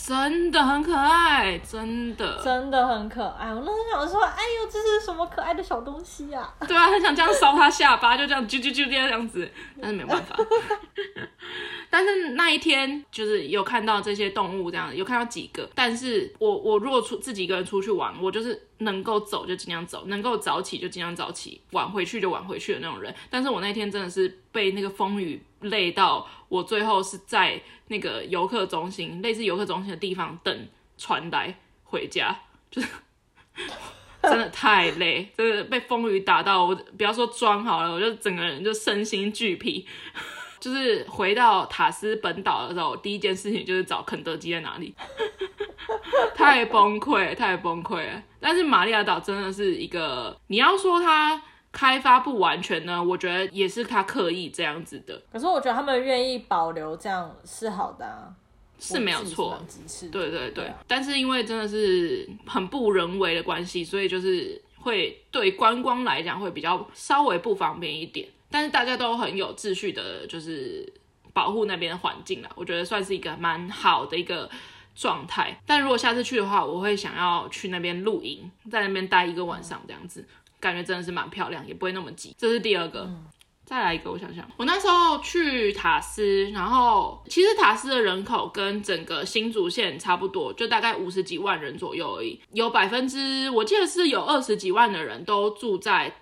[0.05, 3.53] 真的很可爱，真的真的很可爱。
[3.53, 6.41] 我那时候想说，哎呦，这是什么可爱的小东西呀？
[6.59, 6.65] 啊？
[6.65, 9.49] 对啊，很想这样烧他下巴，就这样啾啾啾这样子，
[9.81, 10.37] 但是没办法。
[11.89, 15.69] 但是那一天就是有看到这些动物，这样有看到几个。
[15.73, 23.13] 但是我我如果出自己一个人出去玩，我就是能够走就尽量走，能够早起就尽量早起，晚回去就晚回去的那种人。
[23.29, 32.87] 但是我那天真的是被那个风雨累到，我最后是在那个游客中心，类似游客中心的地方等船来回家， 就是
[34.21, 39.87] 真的太累，真的被风雨打到，我不要说妆好了，我就整个人就身心俱疲。
[40.59, 44.93] 就是回到塔斯本岛的时候，第一件事情就是找肯德基在哪里。
[46.35, 48.23] 太崩溃，太崩溃了。
[48.39, 51.41] 但是玛利亚岛真的是一个，你要说它
[51.71, 55.21] 开发不完全呢，我觉得也是他刻意这样子的。
[55.31, 58.33] 可是我觉得他们愿意保留这样是好的啊，
[58.79, 59.59] 是没有错。
[60.11, 68.27] 对对对，但是因为真的是很不人为的关系，所以就是会对观光来讲会比较稍微不方便一点。
[68.49, 70.91] 但是大家都很有秩序的，就是
[71.33, 74.49] 保护那边的环境啦，我觉得算是一个蛮好的一个
[74.95, 75.61] 状态。
[75.65, 80.25] 但如果下次去的话，我会想要去那边露营，在那边待一个晚上这样子，
[80.59, 82.33] 感觉真的是蛮漂亮，也不会那么挤。
[82.37, 83.25] 这是第二个，嗯、
[83.65, 96.21] 再来一个，我想想，我那时候去塔斯，然后其实塔斯的人口跟整个新竹县差不多，就大概五十几万人左右而已，有百分之我记得是有二十几万的人都住在。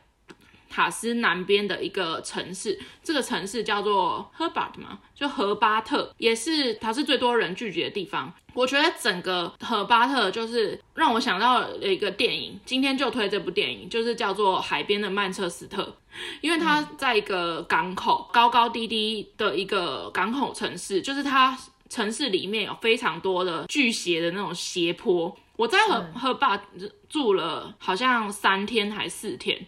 [0.70, 8.34] 塔斯南边的一个城市，这个城市叫做赫巴特嘛，就荷巴特，也是塔斯最多人聚集的地方。
[8.54, 15.84] 我觉得整个荷巴特就是让我想到了一个电影，今天就推这部电影，就是叫做《海边的曼彻斯特》，
[16.42, 21.58] 因为它在一个港口，高高低低的一个港口城市，就是它
[21.90, 25.36] 城市里面有非常多的巨斜的那种斜坡。
[25.58, 26.62] 我在荷荷巴
[27.10, 29.66] 住了好像三天还四天，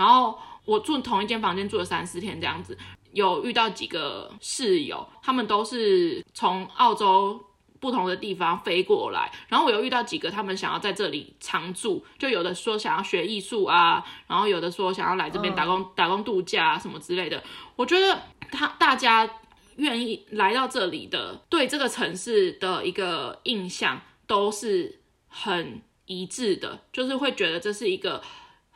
[0.00, 0.38] 然后。
[0.66, 2.76] 我住同一间房间住了三四天这样子，
[3.12, 7.40] 有遇到几个室友，他们都是从澳洲
[7.80, 17.42] 不同的地方飞过来，然后我有遇到几个他们想要在这里常住，就有的说想要学艺术啊，然后有的说想要来这边打工、嗯、打工度假啊什么之类的。
[17.74, 19.28] 我觉得他大家
[19.76, 28.22] 愿意来到这里的，对这个城市的一个印象都是很一致的，就是会觉得这是一个。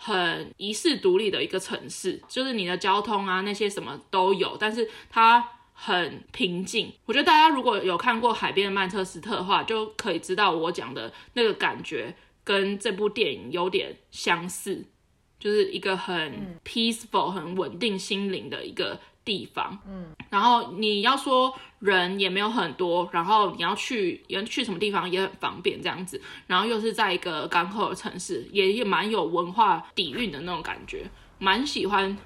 [0.07, 6.93] 很遗世独立的一个城市，就是你的交通啊，那些什么都有，但是它很平静。
[7.07, 12.15] 我觉得大家如果有看过《海边的曼彻斯特》的话，就可以知道我讲的那个感觉
[12.45, 14.85] 跟这部电影有点相似，
[15.41, 19.79] 就是一个很 peaceful、很稳定心灵的一个地方。
[19.89, 21.55] 嗯，然后你要说。
[21.81, 31.05] 人也没有很多，然后你要去，要去什么地方也很方便这样子，然后又是在一个港口的城市，也也蛮有文化底蕴的那种感觉，
[31.39, 32.17] 蛮喜欢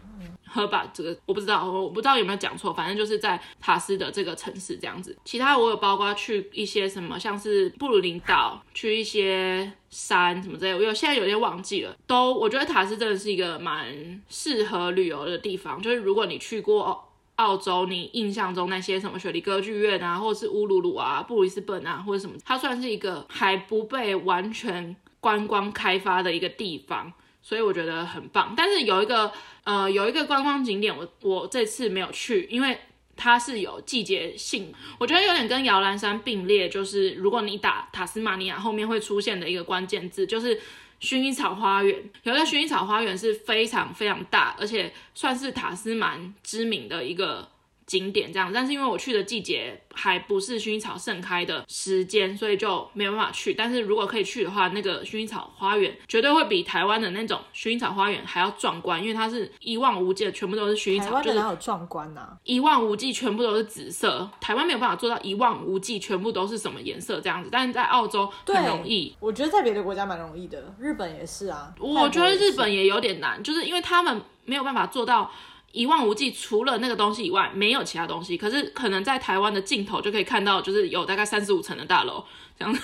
[0.49, 5.17] 荷巴这个，我不知道，我不知道有没有讲错，反正就是在塔斯的这个城市这样子。
[5.25, 11.97] 其他我有包括去一些什么，像是布鲁林岛，去一些山什么之类，我有现在有点忘记了。
[12.07, 17.05] 都我觉得塔斯真的是一个蛮适合旅游的地方，就是如果你去过。
[17.39, 28.55] 澳洲，你印象中那些什么雪梨歌剧院啊，或者是乌鲁鲁啊、布里斯本啊，或者什么，它算是一个还不被完全观光开发的一个地方，所以我觉得很棒。
[28.57, 29.31] 但是有一个
[29.69, 32.79] 呃，有一个观光景点我，我这次没有去，因为
[33.17, 40.59] 它是有季节性，我觉得有点跟摇篮山并列，就是如果你打塔斯马尼亚后面会出现的一个关键字，就是。
[41.01, 47.49] 薰衣草花园，有一个薰衣草花园是非常非常大，而且算是塔斯蛮知名的一个。
[47.89, 53.55] 景点这样，但是因为我去的季节还不是薰衣草盛开的时间，所以就没有办法去。
[53.55, 61.07] 但是如果可以去的话，那个薰衣草花园绝对会比台湾的那种薰衣草花园还要壮观，因为它是一望无际的，全部都是薰衣草。
[61.07, 62.37] 台湾的哪有壮观呢？
[62.45, 64.31] 一望无际，全部都是紫色。
[64.39, 69.17] 台湾没有办法做到一望无际，全部都是什么颜色这样子，但是在澳洲很容易。
[69.19, 71.75] 我觉得在别的国家蛮容易的，日本也是啊。
[71.81, 75.31] 我觉得日本也有点难，就是因为他们没有办法做到。
[75.73, 78.37] 一望无际，除了那个东西以外，没有其他东西。
[78.37, 82.25] 可是可能在台湾的尽头就可以看到，就是有大概三十五层的大楼
[82.59, 82.81] 这样子。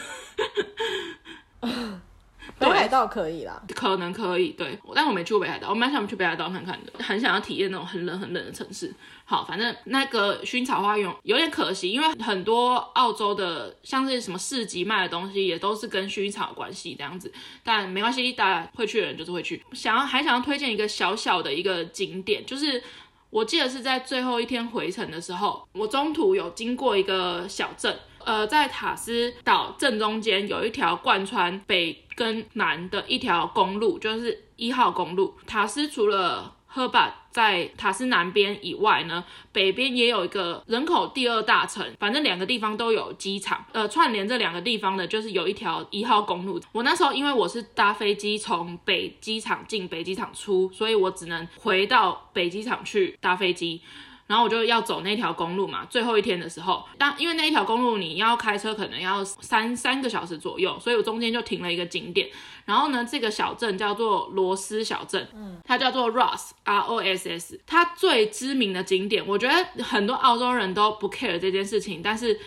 [2.59, 8.95] 北海道可以啦，可能可以，对，但我没去过北海道，我蛮想去北海道看看的，很想要体验那种很冷很冷的城市。
[9.25, 17.33] 好，反正那个薰衣草花园有点可惜，因为很多澳洲的像是什么市集卖的东西，也都是跟薰衣草有关系这样子。
[17.65, 19.63] 但没关系，大家会去的人就是会去。
[19.73, 22.83] 想要还想要推荐一个小小的一个景点，就是
[23.31, 27.99] 我记得是在最后一天回程的时候，我中途有经过一个小镇。
[28.25, 35.35] 呃，在塔斯岛正中间有一条贯穿北跟南的一条公路，就是一号公路。
[35.47, 43.65] 塔斯除了赫巴在塔斯南边以外呢，北边也有一个人口第二大城，反正两个地方都有机场。
[43.73, 46.61] 呃，串联这两个地方的就是有一条一号公路。
[46.73, 53.81] 我那时候因为我是搭飞机从北机场进，北机场出，所以我只能回到北机场去搭飞机。
[54.27, 62.29] 然后我就要走那条公路嘛，最后一天的时候，当因为那一条公路你要开车可能要三三个小时左右，所以我中间就停了一个景点。
[62.65, 67.61] 然后呢，这个小镇叫做罗斯小镇，嗯，它叫做 Ross R O S S。
[67.67, 72.41] 它最知名的景点，我觉得很多澳洲人都不 care 这件事情，但是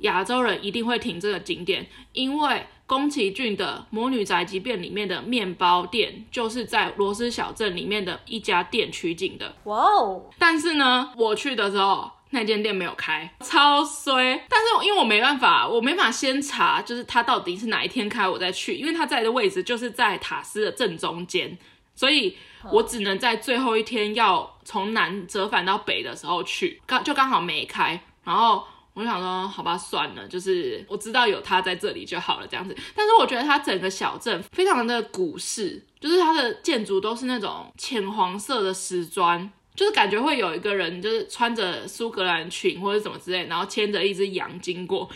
[0.00, 9.56] 亚洲人一定会停这个景点，因为宫崎骏的《魔女宅急便》里面的面包店，就是在罗斯小镇里面的一家店取景的。
[9.64, 10.28] 哇哦！
[10.38, 14.44] 但是呢，我去的时候那间店没有开，超衰。
[14.46, 21.56] 但是因为我没办法，我没法先查，就是它到底是哪一天开，我再去，因为它在的位置就是在塔斯的正中间，
[21.94, 22.36] 所以
[22.70, 28.62] 我只能在最后一天要从南折返到北的时候去，刚就刚好没开，然后。
[28.94, 32.76] 我想说，好吧，算了，就是我知道有他在这里就好了，这样子。
[32.94, 45.08] 但是我觉得它整个小镇非常的古式，就是它的建筑都是那种浅黄色的石砖，就是感觉会有一个人就是穿着苏格兰裙或者什么之类，然后牵着一只羊经过。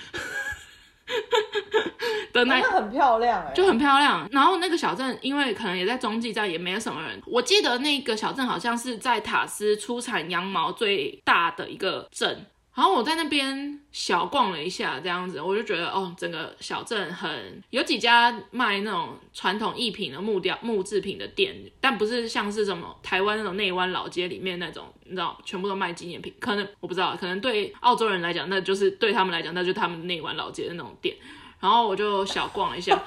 [2.33, 4.29] 的那、哦、很漂亮哎，就很漂亮。
[4.33, 7.20] 然后那个小镇，因为可能也在中继站，也没有什么人。
[7.27, 12.47] 我记得那个小镇好像是在塔斯出产羊毛最大的一个镇。
[12.77, 26.35] 然后我在那边小逛了一下，这样子我就觉得哦，整个小镇很有几家卖那种传统艺品的木雕木制品的店，但不是像是什么台湾那种内湾老街里面那种，你知道，全部都卖纪念品。
[26.39, 31.16] 可能我不知道，可能对澳洲人来讲，那就是对他们来讲，那就是他们内湾老街的那种店。
[31.59, 32.95] 然后我就小逛了一下。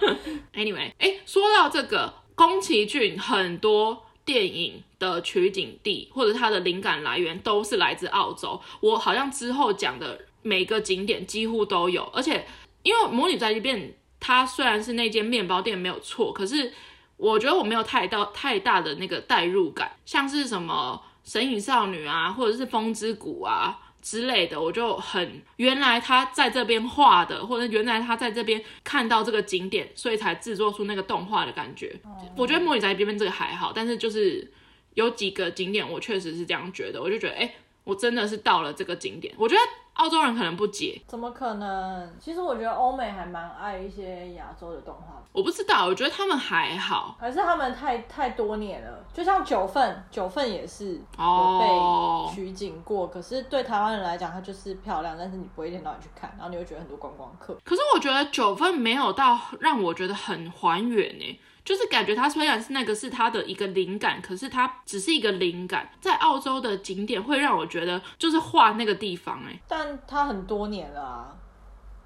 [0.54, 4.04] Anyway，哎，说到这个宫崎骏很多。
[4.28, 8.60] 电影的取景地或者它的灵感来源都是来自澳洲。
[8.80, 12.46] 我好像之后讲的每个景点几乎都有，而且
[12.82, 13.80] 因为《魔女宅急便》
[14.20, 16.70] 它虽然是那间面包店没有错，可是
[17.16, 21.02] 我觉得我没有太到太大的那个代入感，像是什么
[21.32, 23.80] 《神隐少女》啊，或者是《风之谷》啊。
[24.08, 31.94] 之类的，我就很原来他在这边画的，或者原来他在这边看到这个景点，所以才制作出那个动画的感觉。
[32.02, 32.14] Oh.
[32.38, 34.50] 我觉得魔女宅急便这边这个还好，但是就是
[34.94, 37.54] 有几个景点，我确实是这样觉得，我就觉得，哎、欸，
[37.88, 39.60] 我真的是到了这个景点，我觉得。
[39.98, 42.08] 澳洲人可能不解，怎么可能？
[42.20, 45.20] 其实我觉得欧美还蛮爱一些亚洲的动画。
[45.32, 49.04] 我不知道，我觉得他们还好，还是他们太太多年了。
[49.12, 53.00] 就像九份，九份也是有被取景过。
[53.00, 53.12] Oh.
[53.12, 57.58] 可是对台湾人来讲，它就是漂亮，但是你不会一天到晚去看，然后你会觉得很多观光客。
[57.64, 61.40] 可是我觉得九份没有到让我觉得很还原诶。
[61.68, 65.86] 就是感觉它虽然是那个是它的一个灵感，可是它只是一个灵感。
[66.00, 71.36] 在澳洲的景点会让我觉得就是画那个地方哎，但它很多年了啊，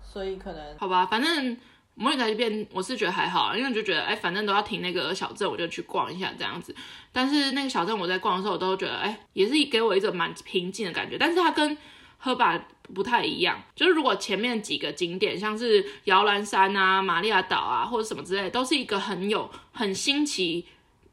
[0.03, 1.07] 所以可能好吧。
[1.07, 1.57] 反正
[1.95, 6.75] 魔女宅这边我是觉得还好，因为就觉得哎，反正都要停那个小镇，我就去逛一下这样子。
[7.13, 11.17] 但是那个小镇我在逛的时候，我都觉得哎，也是给我一种蛮平静的感觉。
[11.17, 11.79] 但是它跟
[12.19, 12.61] 赫巴
[12.95, 20.65] 不太一样，就是如果前面几个景点，像是摇篮山啊、玛利亚岛啊，或者什么之类，都是一个很有很新奇，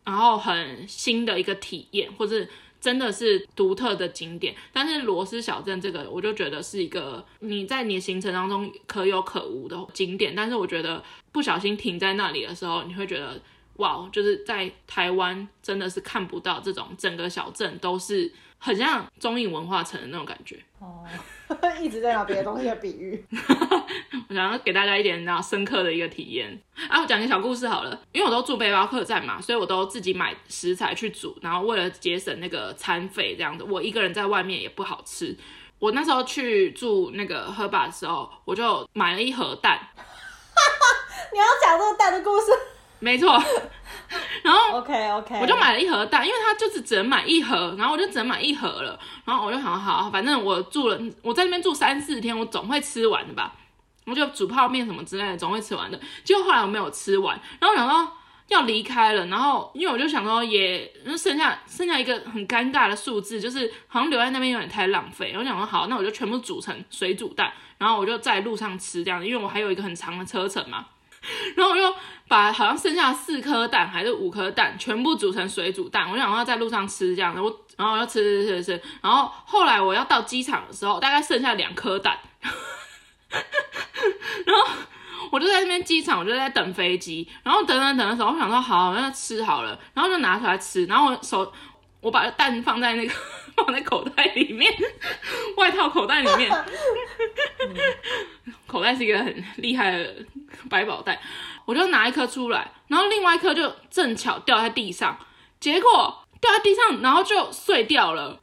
[0.04, 2.46] 然后很新的一个体验，或者
[2.82, 4.56] 真的是独特的景点。
[4.74, 10.34] 但是罗斯小镇这个，我就觉得是一个你在你的行程当中可有可无的景点。
[10.36, 13.42] 但是我觉得不小心停在那里的时候，你会觉得
[13.78, 18.32] 哇，就是在台湾真的是看不到这种整个小镇都是。
[18.60, 21.04] 很像中影文化城的那种感觉哦，
[21.82, 23.26] 一直在拿别的东西的比喻。
[24.30, 27.02] 我想要给大家一点那深刻的一个体验啊！
[27.02, 35.36] 我讲个小故事好了，因为我都住背包客栈嘛，所以我都自己买食材去煮，然后为了节省那个餐费，这样子我一个人在外面也不好吃。
[35.80, 39.80] 我那时候去住那个 Herba 的时候，我就买了一盒蛋。
[41.32, 42.52] 你要讲这个蛋的故事？
[43.00, 43.42] 没错。
[44.44, 49.00] 然后，OK OK，我就买了一盒蛋，因为它就是只能买一盒，然后我就只能买一盒了。
[49.26, 53.54] 然后我就想，好，反正我住了，我在那边住三四天，我总会吃完的吧。
[54.06, 56.00] 我就煮泡面什么之类的，总会吃完的。
[56.24, 58.12] 结果后来我没有吃完，然后我想到
[58.48, 65.36] 要离开了，然后因为我就想说也剩下剩下一个很尴尬的数字，就是好像留在那边有点太浪费。
[65.38, 70.88] 我想说好，那我就全部煮成水煮蛋，然后我就在路上吃这样，因为我还有一个很长的车程嘛。
[71.56, 71.96] 然后我就
[72.28, 82.18] 把好像剩下四颗蛋还是五颗蛋全部煮成水煮蛋，我想要在路上吃这样的，我然后我就吃吃吃吃，然后后来我要到机场的时候，大概剩下两颗蛋，
[84.46, 84.68] 然后
[85.32, 91.52] 我就在那边机场，我就在等飞机，然后等等等的时候，我想说好，那吃好了，然后就拿出来吃，然后我手
[92.02, 93.14] 我把蛋放在那个
[93.56, 94.74] 放在口袋里面，
[95.58, 96.50] 外套口袋里面。
[98.66, 100.26] 口袋是一个很厉害的
[100.70, 101.20] 百宝袋，
[101.66, 105.18] 我就拿一颗出来，然后另外一颗就正巧掉在地上，
[105.60, 108.40] 结果掉在地上，然后就碎掉了。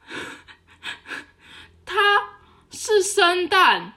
[1.85, 1.95] 它
[2.69, 3.93] 是生蛋，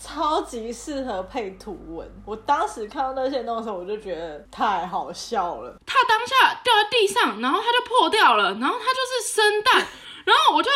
[0.00, 2.10] 超级适合配图文。
[2.24, 5.78] 我当时看到那些东西，我就觉得太好笑了。
[5.86, 9.86] 它当下掉在地上，然后它就破掉了，然后它就是生蛋，
[10.24, 10.70] 然后我就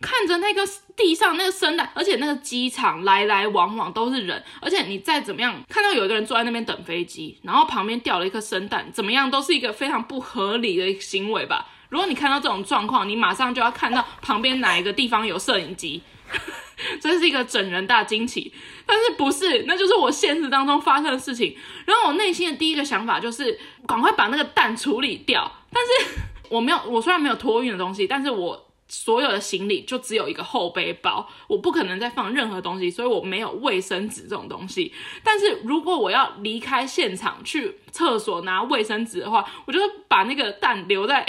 [0.00, 11.68] 看着那个地上那个生蛋，而且那个机场来来往往都是人，而且你再怎么样看到有一个人坐在那边等飞机，然后旁边掉了一颗生蛋，怎么样都是一个非常不合理的行为吧？
[11.88, 16.02] 如果你看到这种状况，你马上就要看到旁边哪一个地方有摄影机，
[17.00, 18.52] 这是一个整人大惊奇。
[18.86, 21.56] 但是不是，那就是我现实当中发生的事情。
[21.86, 25.50] 然后我内心的第一个想法就是赶快把那个蛋处理掉。
[25.72, 26.20] 但是
[26.50, 28.64] 我没有，我虽然没有托运的东西，但是我。
[28.86, 34.92] 所有的行李就只有一个后背包，我不可能再放任何东西，所以我没有卫生纸这种东西。
[35.24, 41.26] 但是如果我要离开现场去厕所拿卫生纸的话，我就把那个蛋留在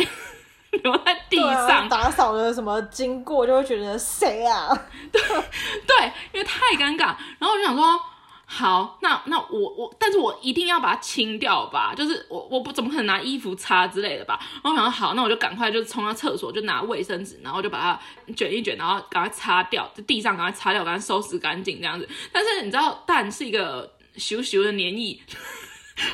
[0.83, 1.85] 留在地上。
[1.85, 4.69] 啊、打扫的什么经过就会觉得谁啊？
[5.11, 7.15] 对对，因为太尴尬。
[7.39, 7.99] 然后我就想说。
[8.47, 14.39] 好，那那我我，但是我一定要把它清掉吧，就是我我不怎么可能拿衣服擦之类的吧。
[14.39, 17.99] 然后我想说好，那我就赶快就冲到厕所，就拿卫生纸，然后就把它
[18.35, 22.07] 卷一卷，然后赶快擦掉，就地上赶快擦掉，赶快收拾干净这样子。
[22.31, 25.19] 但是你知道，蛋是一个咻咻的黏液，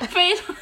[0.09, 0.55] 非常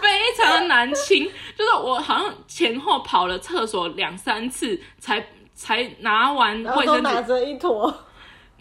[0.00, 8.06] 非常的难清，就是我好像前后跑了厕所两三次才才拿完卫生纸，拿着一坨，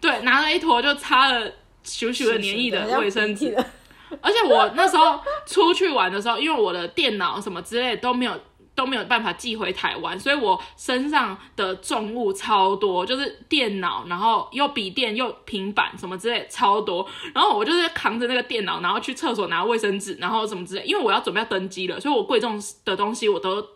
[0.02, 1.52] 对，拿了一坨就擦了。
[1.88, 3.56] 咻咻的黏液的卫生纸，
[4.20, 8.38] 而且我那时候出去玩的时候，因为我的电脑什么之类的都没有
[8.78, 23.68] 都没有办法寄回台湾，所以我身上的重物超多，就是电脑，然后又笔电又平板什么之类超多，然后我就是扛着那个电脑，然后去厕所拿卫生纸，然后什么之类，因为我要准备要登机了，所以我贵重的东西我都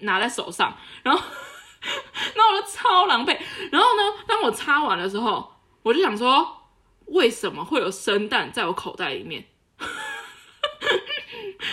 [0.00, 1.20] 拿在手上，然后
[2.36, 3.36] 那我就超狼狈，
[3.70, 5.50] 然后呢，当我擦完的时候，
[5.82, 6.58] 我就想说。
[7.06, 9.44] 为什么会有生蛋在我口袋里面？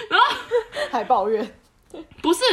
[0.10, 0.36] 然后
[0.92, 1.60] 还抱怨？
[2.22, 2.44] 不是，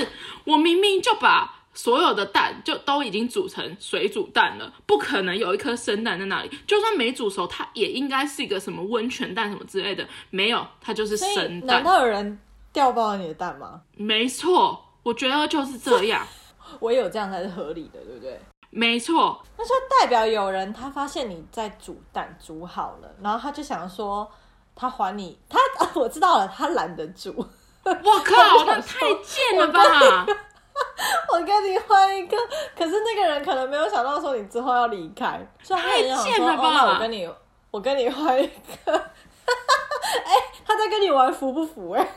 [0.45, 6.51] 我明明就把所有的蛋就都已经煮成水煮蛋了，不可能有一颗生蛋在那里。
[6.67, 10.07] 就算没煮熟，它也应该是一个什么温泉蛋什么之类的。
[10.31, 11.83] 没有，它就是生蛋。
[11.83, 12.39] 难道有人
[12.73, 13.83] 掉爆了你的蛋吗？
[13.97, 16.27] 没错，我觉得就是这样。
[16.81, 18.41] 我也有这样才是合理的，对不对？
[18.71, 24.31] 没错，那就代表有人他发现你在煮蛋煮好了，然后他就想说
[24.75, 25.59] 他还你，他
[25.95, 27.47] 我知道了，他懒得煮。
[28.03, 30.27] 我靠，那太贱了吧！
[31.33, 32.37] 我跟你换一个，
[32.77, 36.63] 可是那个人可能没有想到说你之后要离开，太贱了吧！
[36.65, 37.29] 哦、那我跟你，
[37.71, 38.93] 我跟你换一个。
[38.93, 42.01] 哎、欸，他在跟你玩服不服、欸？
[42.01, 42.09] 哎，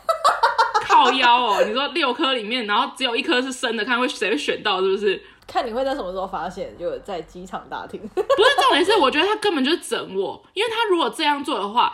[0.82, 1.64] 靠腰哦！
[1.66, 5.22] 你说六颗里面，然后只有一颗是生的，看会谁会选到，是不是？
[5.48, 8.00] 看你会在什么时候发现，就在机场大厅。
[8.14, 11.92] 不是重点是，我觉得他根本就是整我，因为他如果这样做的话，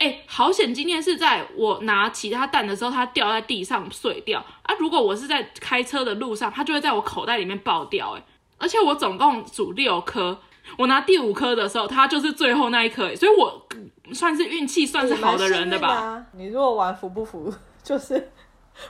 [0.00, 0.72] 哎、欸，好险！
[0.74, 4.74] 今天是在我拿其他蛋的时候，它掉在地上碎掉啊。
[4.78, 8.16] 如果我是在开车的路上，它就会在我口袋里面爆掉。
[8.16, 8.22] 哎，
[8.58, 10.40] 而且我总共煮六颗，
[10.78, 13.68] 我拿第五颗的时候，它就是最后那一颗，所以我
[14.12, 16.24] 算是运气算是好的人的吧。
[16.32, 17.52] 你如果玩服不服，
[17.84, 18.32] 就是。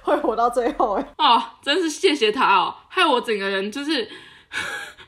[0.02, 1.06] 会活到最后哎！
[1.18, 4.08] 哦，真是谢谢他哦，害我整个人就是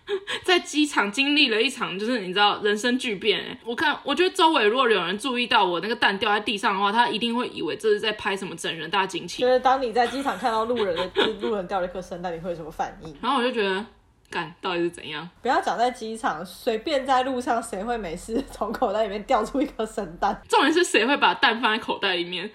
[0.44, 3.58] 在机场经历了一场，就是你知道人生巨变哎！
[3.64, 9.42] 我看，我觉得周围如果有人注意到我那个蛋掉在地上的话，他一定会以为这是在拍什么整人大惊奇。
[9.42, 13.16] 就是当你在机场看到路人的 路人掉了一颗生蛋，你会有什么反应？
[13.22, 13.84] 然后我就觉得，
[14.28, 15.28] 干，到底是怎样？
[15.40, 20.42] 不要讲在机场，随便在路上，谁会没事 从口袋里面掉出一颗生蛋？
[20.48, 22.50] 重点是谁会把蛋放在口袋里面？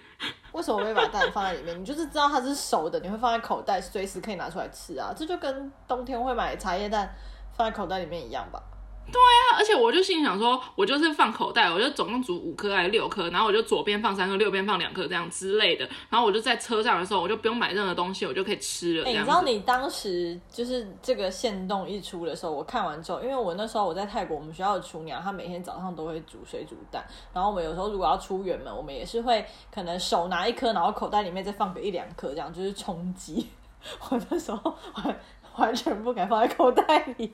[0.52, 1.80] 为什么会把蛋放在里面？
[1.80, 5.14] 你就是知道它是熟的，你会放在口袋，随时可以拿出来吃啊！
[5.16, 7.14] 这就跟冬天会买茶叶蛋
[7.58, 8.62] 放在口袋里面一样吧。
[9.10, 19.10] 对啊，而且我就心里想说，我就是放口袋，我就总共煮五颗还是六颗，然后我就左边放三颗，右边放两颗这样之类的，然后我就在车上的时候，我就不用买任何东西，我就可以吃了。
[19.10, 27.02] 你知道你当时就是这个限动一出的时候，我看完之后，因为我那时候我在泰国，我们学校的厨娘她每天早上都会煮水煮蛋，
[27.32, 33.48] 然后我们有时候如果要出远门，我们也是会可能手拿一颗，然后口袋里面再放个一两颗，这样就是充饥。
[34.10, 35.20] 我那时候完
[35.58, 37.34] 完全不敢放在口袋里。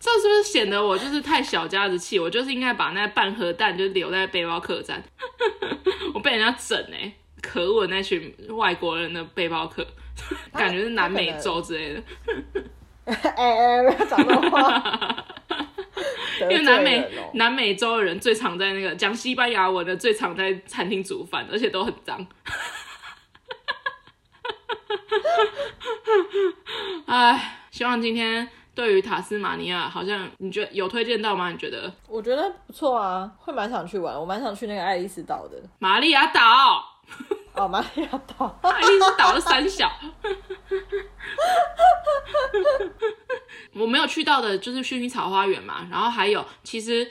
[0.00, 2.18] 这是不是显得我就是太小家子气？
[2.18, 5.02] 我就是应该把那半盒蛋就留在背包客栈。
[6.12, 9.86] 我被人家整哎、欸，可恶那群外国人的背包客，
[10.54, 12.02] 感觉是南美洲之类的。
[13.04, 15.24] 哎哎，不要讲这话。
[16.40, 22.26] 因为南美南美洲的人最常在那个讲西班牙文的，最常在餐厅煮饭，而且都很脏。
[27.06, 28.48] 哎，希望今天。
[28.74, 31.50] 对于塔斯马尼亚，好像你觉得有推荐到吗？
[31.52, 31.92] 你觉得？
[32.08, 34.18] 我觉得不错啊，会蛮想去玩。
[34.18, 35.62] 我蛮想去那个爱丽丝岛的。
[35.78, 36.82] 玛利亚岛。
[37.52, 38.46] 哦，玛利亚岛。
[38.62, 39.92] 爱丽丝岛的三小。
[43.74, 47.06] 我没有去到的就是薰衣草花园嘛，然后还有其实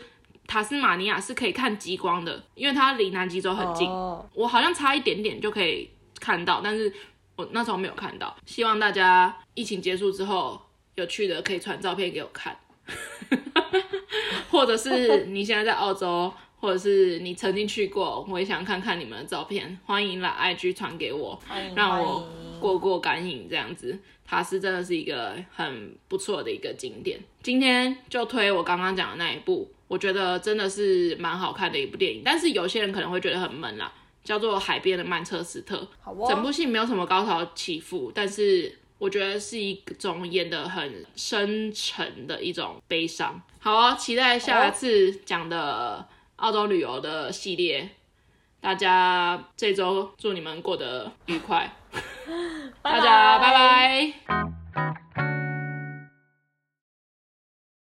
[0.48, 4.20] 塔斯马尼亚是可以看极光的，因为它离南极洲很近，oh.
[4.34, 6.92] 我好像差一点点就可以看到，但是
[7.42, 8.36] 我那时候没有看到。
[8.46, 10.62] 希望大家疫情结束之后
[10.96, 12.56] 有去的可以传照片给我看，
[14.50, 16.32] 或者是你现在在澳洲。
[16.62, 21.42] 或者是你曾经去过，我也想看看你们的照片，欢迎来 IG 传给我，
[21.76, 22.30] 让我
[22.60, 23.98] 过过感瘾这样子。
[24.24, 27.20] 塔斯真的是一个很不错的一个景点。
[27.42, 32.22] 今天就推我刚刚讲的那一部，我觉得真的是蛮好看的一部电影。
[32.24, 33.92] 但是有些人可能会觉得很闷啦，
[34.24, 35.78] 叫做《海边的曼彻斯特》。
[36.02, 36.28] 好哦。
[36.30, 43.42] 整部戏没有什么高潮起伏，但是我觉得是一种演得很深沉的一种悲伤。
[43.60, 46.08] 好哦，期待下一次讲的。
[46.42, 47.88] 澳洲旅游的系列，
[48.60, 51.72] 大家这周祝你们过得愉快，
[52.82, 55.31] 大家拜拜。